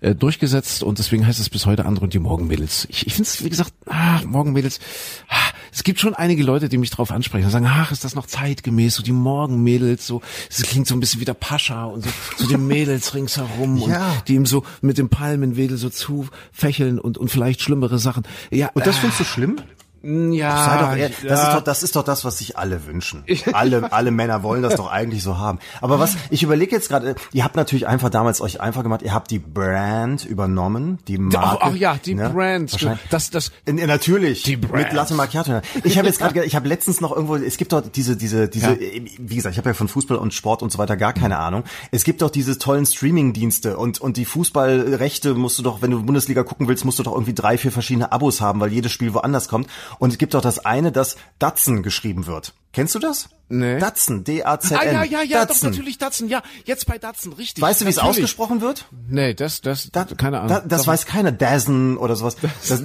[0.00, 2.86] äh, durchgesetzt und deswegen heißt es bis heute André und die Morgenmädels.
[2.90, 4.80] Ich, ich finde es, wie gesagt, ah, Morgenmädels,
[5.28, 5.36] ah,
[5.72, 8.26] es gibt schon einige Leute, die mich drauf ansprechen und sagen, ach, ist das noch
[8.26, 12.10] zeitgemäß, so die Morgenmädels, so, es klingt so ein bisschen wie der Pascha und so,
[12.38, 14.12] so die Mädels ringsherum Ja.
[14.12, 18.24] und die ihm so mit dem Palmenwedel so zufächeln und, und vielleicht schlimmere Sachen.
[18.50, 19.60] Ja, Und das findest du schlimm?
[20.02, 21.48] Ja, Sei doch ehrlich, das, ja.
[21.48, 23.24] ist doch, das ist doch das, was sich alle wünschen.
[23.52, 25.58] Alle, alle Männer wollen das doch eigentlich so haben.
[25.80, 29.12] Aber was, ich überlege jetzt gerade, ihr habt natürlich einfach damals euch einfach gemacht, ihr
[29.12, 31.58] habt die Brand übernommen, die Marke.
[31.62, 32.30] Ach, ach ja, die ne?
[32.30, 32.72] Brand.
[32.72, 33.00] Wahrscheinlich.
[33.10, 34.42] Das, das, Ja, Natürlich.
[34.42, 34.84] Die Brand.
[34.84, 35.60] Mit Latte Macchiato.
[35.84, 38.48] Ich habe jetzt gerade, ge- ich habe letztens noch irgendwo, es gibt dort diese, diese,
[38.48, 39.00] diese, Ja.
[39.18, 41.64] wie gesagt, ich habe ja von Fußball und Sport und so weiter gar keine Ahnung.
[41.90, 46.02] Es gibt doch diese tollen Streaming-Dienste und und die Fußballrechte musst du doch, wenn du
[46.02, 49.12] Bundesliga gucken willst, musst du doch irgendwie drei, vier verschiedene Abos haben, weil jedes Spiel
[49.14, 49.68] woanders kommt.
[49.98, 52.54] Und es gibt doch das eine, das Datsun geschrieben wird.
[52.72, 53.28] Kennst du das?
[53.48, 53.80] Nee.
[53.80, 54.78] Datsun, D-A-Z-N.
[54.78, 55.70] ah, ja, ja, ja, doch, Datsun.
[55.70, 57.60] natürlich Datsun, ja, jetzt bei Datsun, richtig.
[57.60, 58.86] Weißt du, wie es ausgesprochen wird?
[59.08, 60.50] Nee, das, das, Da, keine Ahnung.
[60.50, 60.88] Da, das Doch.
[60.88, 61.32] weiß keiner.
[61.32, 62.36] Dazen oder sowas.
[62.68, 62.80] Das,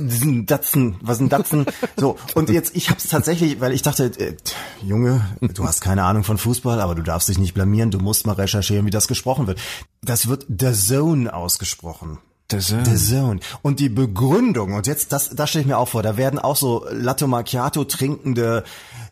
[0.47, 1.67] Datsen, was ein Datsen?
[1.97, 4.35] So und jetzt, ich habe es tatsächlich, weil ich dachte, äh,
[4.81, 7.91] Junge, du hast keine Ahnung von Fußball, aber du darfst dich nicht blamieren.
[7.91, 9.59] Du musst mal recherchieren, wie das gesprochen wird.
[10.01, 12.17] Das wird The Zone ausgesprochen.
[12.47, 13.39] Das, äh, The Zone.
[13.61, 16.55] Und die Begründung, und jetzt, das, das stelle ich mir auch vor, da werden auch
[16.55, 18.63] so Latte Macchiato trinkende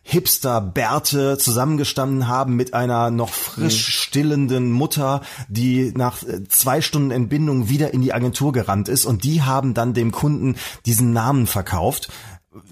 [0.02, 7.68] Hipster-Bärte zusammengestanden haben mit einer noch frisch stillenden Mutter, die nach äh, zwei Stunden Entbindung
[7.68, 9.04] wieder in die Agentur gerannt ist.
[9.04, 10.56] Und die haben dann dem Kunden
[10.86, 12.10] diesen Namen verkauft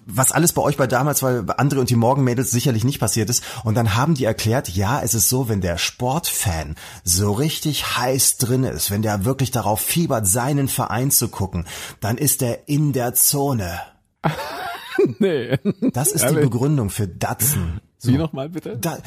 [0.07, 3.29] was alles bei euch bei damals, weil bei André und die Morgenmädels sicherlich nicht passiert
[3.31, 3.43] ist.
[3.65, 8.37] Und dann haben die erklärt, ja, es ist so, wenn der Sportfan so richtig heiß
[8.37, 11.67] drin ist, wenn der wirklich darauf fiebert, seinen Verein zu gucken,
[12.01, 13.81] dann ist er in der Zone.
[15.19, 15.59] nee.
[15.93, 16.35] Das ist die?
[16.35, 17.81] Begründung für Datsen.
[18.03, 18.77] Wie nochmal bitte?
[18.79, 18.99] Da,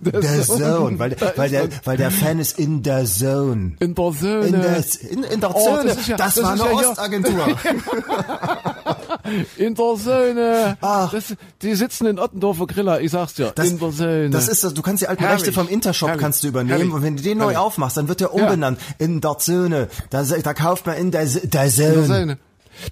[0.00, 3.76] The Zone, weil, der- weil, der, weil der Fan ist in der Zone.
[3.80, 4.46] In der Söhne.
[4.46, 5.84] In der, in, in der Oh, Zone.
[5.88, 7.46] das ist ja- das, das war eine ja Ostagentur.
[9.56, 10.76] In der Söhne.
[10.80, 11.10] Ach.
[11.12, 13.52] Das, die sitzen in Ottendorfer Griller, ich sag's dir.
[13.54, 14.30] Das, in der Söhne.
[14.30, 15.40] das ist das, du kannst die alten Herrlich.
[15.42, 16.22] Rechte vom Intershop Herrlich.
[16.22, 16.92] kannst du übernehmen Herrlich.
[16.92, 19.88] und wenn du den neu aufmachst, dann wird der umbenannt in der Zone.
[20.10, 22.04] Da, da kauft man in der, S- der In der.
[22.04, 22.38] Söhne.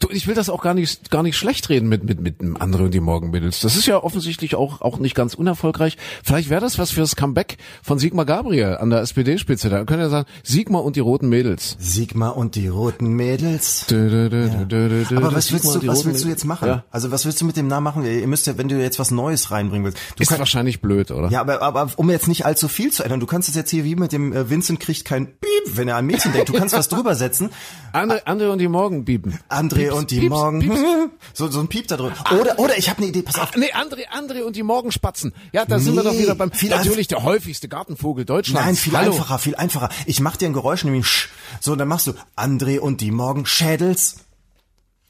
[0.01, 2.57] Du, ich will das auch gar nicht, gar nicht schlecht reden mit, mit, mit dem
[2.57, 3.61] anderen und die Morgenmittels.
[3.61, 5.97] Das ist ja offensichtlich auch, auch nicht ganz unerfolgreich.
[6.25, 9.69] Vielleicht wäre das was fürs Comeback von Sigmar Gabriel an der SPD-Spitze.
[9.69, 11.77] Da könnt ihr sagen, Sigmar und die roten Mädels.
[11.79, 13.87] Sigmar und die roten Mädels.
[13.87, 16.69] Dö, dö, dö, Aber was willst du, was willst du jetzt machen?
[16.69, 16.85] Ja.
[16.91, 18.05] Also was willst du mit dem Namen machen?
[18.05, 19.99] Ihr müsst ja, wenn du jetzt was Neues reinbringen willst.
[20.17, 21.29] Du Ist kannst, wahrscheinlich blöd, oder?
[21.31, 23.85] ja, aber, aber um jetzt nicht allzu viel zu ändern, du kannst es jetzt hier
[23.85, 26.49] wie mit dem äh, Vincent kriegt kein Piep, wenn er an Mädchen denkt.
[26.49, 27.51] Du kannst was drüber setzen.
[27.93, 29.39] André, André und die Morgenbieben.
[29.73, 30.61] André Pieps, und die Pieps, Morgen.
[30.61, 30.81] Pieps.
[31.35, 32.15] So, so ein Piep da drüber.
[32.39, 33.51] Oder, oder ich habe eine Idee, pass auf.
[33.53, 35.33] Ach, nee, André, André und die Morgenspatzen.
[35.53, 38.67] Ja, da sind wir Nee, doch wieder beim, viel natürlich der häufigste Gartenvogel Deutschlands.
[38.67, 39.13] Nein, viel Hallo.
[39.13, 39.89] einfacher, viel einfacher.
[40.07, 41.31] Ich mach dir ein Geräusch, nämlich sch.
[41.61, 44.17] So, dann machst du André und die Morgenschädels.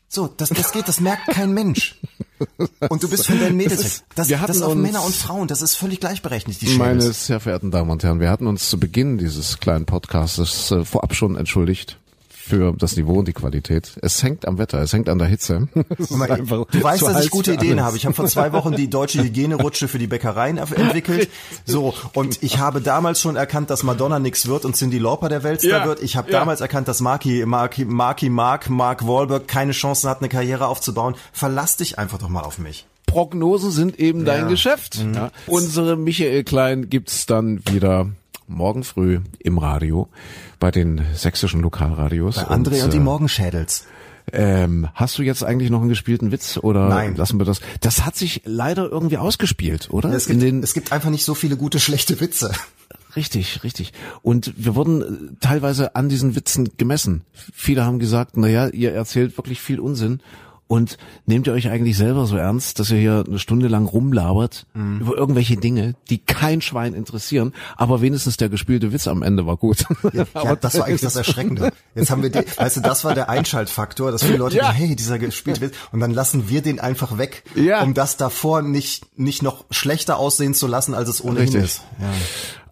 [0.09, 1.99] So, das, das geht, das merkt kein Mensch.
[2.91, 4.05] Und du bist von deinen Mädels Das weg.
[4.15, 7.71] Das, wir das auf Männer und Frauen, das ist völlig gleichberechtigt, die Meine sehr verehrten
[7.71, 11.99] Damen und Herren, wir hatten uns zu Beginn dieses kleinen Podcasts äh, vorab schon entschuldigt
[12.53, 13.93] für das Niveau und die Qualität.
[14.03, 15.69] Es hängt am Wetter, es hängt an der Hitze.
[16.11, 17.85] Mal, Du weißt, dass ich gute Ideen alles.
[17.87, 17.97] habe.
[17.97, 21.31] Ich habe vor zwei Wochen die deutsche Hygienerutsche für die Bäckereien entwickelt.
[21.65, 25.43] So, und ich habe damals schon erkannt, dass Madonna nix wird und Cindy Lauper der
[25.43, 26.03] Weltstar Ja, wird.
[26.03, 26.41] Ich habe ja.
[26.41, 31.15] damals erkannt, dass Marky, Marky, Marky Mark, Mark Wahlberg keine Chance hat, eine Karriere aufzubauen.
[31.33, 32.87] Verlass dich einfach doch mal auf mich.
[33.07, 34.45] Prognosen sind eben dein Ja.
[34.45, 34.51] Mhm.
[34.51, 35.05] Geschäft.
[35.15, 35.31] Ja.
[35.47, 38.09] Unsere Michael Klein gibt's dann wieder
[38.47, 40.09] morgen früh im Radio
[40.59, 42.37] bei den sächsischen Lokalradios.
[42.37, 43.87] Bei André und, die äh, Morgenschädels.
[44.33, 47.17] Ähm, hast du jetzt eigentlich noch einen gespielten Witz oder Nein.
[47.17, 47.61] lassen wir das?
[47.81, 50.11] Das hat sich leider irgendwie ausgespielt, oder?
[50.13, 52.53] Es gibt, es gibt einfach nicht so viele gute, schlechte Witze.
[53.17, 53.93] richtig, richtig.
[54.23, 57.23] Und wir wurden äh, teilweise an diesen Witzen gemessen.
[57.53, 60.21] Viele haben gesagt, na ja, ihr erzählt wirklich viel Unsinn.
[60.73, 60.97] Und
[61.27, 65.01] nehmt ihr euch eigentlich selber so ernst, dass ihr hier eine Stunde lang rumlabert Mhm.
[65.03, 69.59] über irgendwelche Dinge, die kein Schwein interessieren, aber wenigstens der gespielte Witz am Ende war
[69.59, 69.85] gut.
[70.15, 71.73] Ja, aber das war eigentlich das Erschreckende.
[71.95, 74.69] Jetzt haben wir, die, weißt du, das war der Einschaltfaktor, dass viele Leute Ja.
[74.73, 77.83] denken, hey, dieser gespielt wird, und dann lassen wir den einfach weg, Ja.
[77.83, 81.65] um das davor nicht, nicht noch schlechter aussehen zu lassen, als es ohnehin Richtig.
[81.65, 81.83] ist.
[82.01, 82.09] Ja.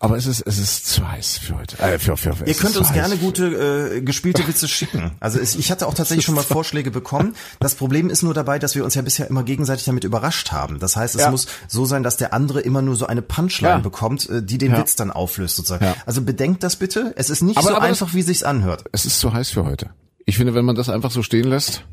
[0.03, 1.79] Aber es ist, es ist zu heiß für heute.
[1.79, 5.13] Äh, für, für, für, Ihr könnt uns gerne gute äh, gespielte Witze schicken.
[5.21, 7.37] Also es, ich hatte auch tatsächlich schon mal Vorschläge bekommen.
[7.59, 10.79] Das Problem ist nur dabei, dass wir uns ja bisher immer gegenseitig damit überrascht haben.
[10.79, 11.31] Das heißt, es Ja.
[11.31, 13.79] muss so sein, dass der andere immer nur so eine Punchline Ja.
[13.79, 14.79] bekommt, äh, die den Ja.
[14.79, 15.85] Witz dann auflöst sozusagen.
[16.07, 17.13] Also bedenkt das bitte.
[17.17, 18.85] Es ist nicht Aber- so aber einfach, wie sich's anhört.
[18.93, 19.91] Es ist zu heiß für heute.
[20.25, 21.85] Ich finde, wenn man das einfach so stehen lässt,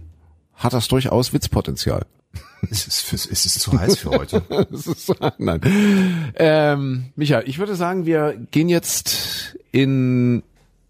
[0.53, 2.05] hat das durchaus Witzpotenzial.
[2.70, 4.42] Es ist, es ist zu heiß für heute.
[4.72, 5.62] Ist, nein.
[6.36, 10.44] Ähm, Micha, ich würde sagen, wir gehen jetzt in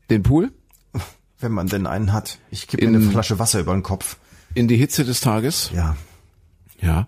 [0.09, 0.51] den Pool,
[1.39, 2.39] Wenn man denn einen hat.
[2.51, 4.17] Ich kippe In- mir eine Flasche Wasser über den Kopf.
[4.55, 5.69] in die Hitze des Tages.
[5.75, 5.95] Ja.
[6.81, 7.07] Ja.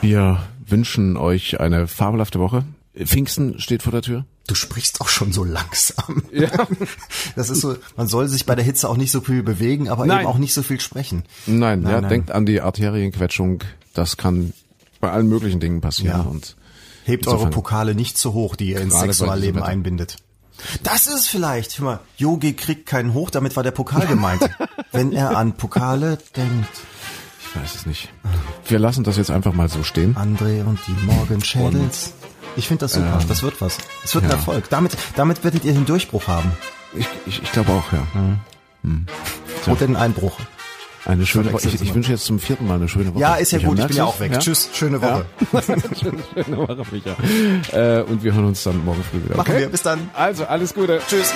[0.00, 2.64] Wir wünschen euch eine fabelhafte Woche.
[2.96, 4.24] Pfingsten steht vor der Tür.
[4.46, 6.24] Du sprichst auch schon so langsam.
[6.32, 6.50] Ja.
[7.36, 10.04] Das ist so, man soll sich bei der Hitze auch nicht so viel bewegen, aber
[10.04, 10.20] Nein.
[10.20, 11.24] eben auch nicht so viel sprechen.
[11.46, 12.10] Nein, ja, nein.
[12.10, 13.62] denkt an die Arterienquetschung.
[13.94, 14.52] Das kann
[15.00, 16.22] bei allen möglichen Dingen passieren.
[16.24, 16.30] Ja.
[16.30, 16.56] Und
[17.04, 20.16] Hebt eure Pokale nicht zu hoch, die ihr ins Sexualleben einbindet.
[20.82, 24.48] Das ist vielleicht, hör mal, Yogi kriegt keinen hoch, damit war der Pokal gemeint.
[24.92, 26.68] Wenn er an Pokale denkt.
[27.40, 28.10] ich weiß es nicht.
[28.66, 30.14] Wir lassen das jetzt einfach mal so stehen.
[30.16, 32.12] André und die Morgenschädels.
[32.56, 33.78] Ich finde das super, das wird was.
[34.04, 34.36] Es wird ein ja.
[34.36, 34.68] Erfolg.
[34.70, 36.52] Damit, damit werdet ihr den Durchbruch haben.
[36.94, 38.06] Ich, ich, ich glaube auch, ja.
[39.66, 40.38] Oder den Einbruch.
[41.04, 41.66] Eine schöne Woche.
[41.66, 43.20] Ich, ich wünsche jetzt zum vierten Mal eine schöne Woche.
[43.20, 44.32] Ja, ist ja Micha, gut, ich bin ja auch weg.
[44.32, 44.44] du's?
[44.44, 45.26] Tschüss, schöne Woche.
[46.00, 47.16] schöne Woche, Micha.
[47.72, 49.36] Äh, und wir hören uns dann morgen früh wieder.
[49.36, 49.60] Machen okay?
[49.62, 50.10] wir, bis dann.
[50.14, 51.00] Also, alles Gute.
[51.08, 51.32] Tschüss.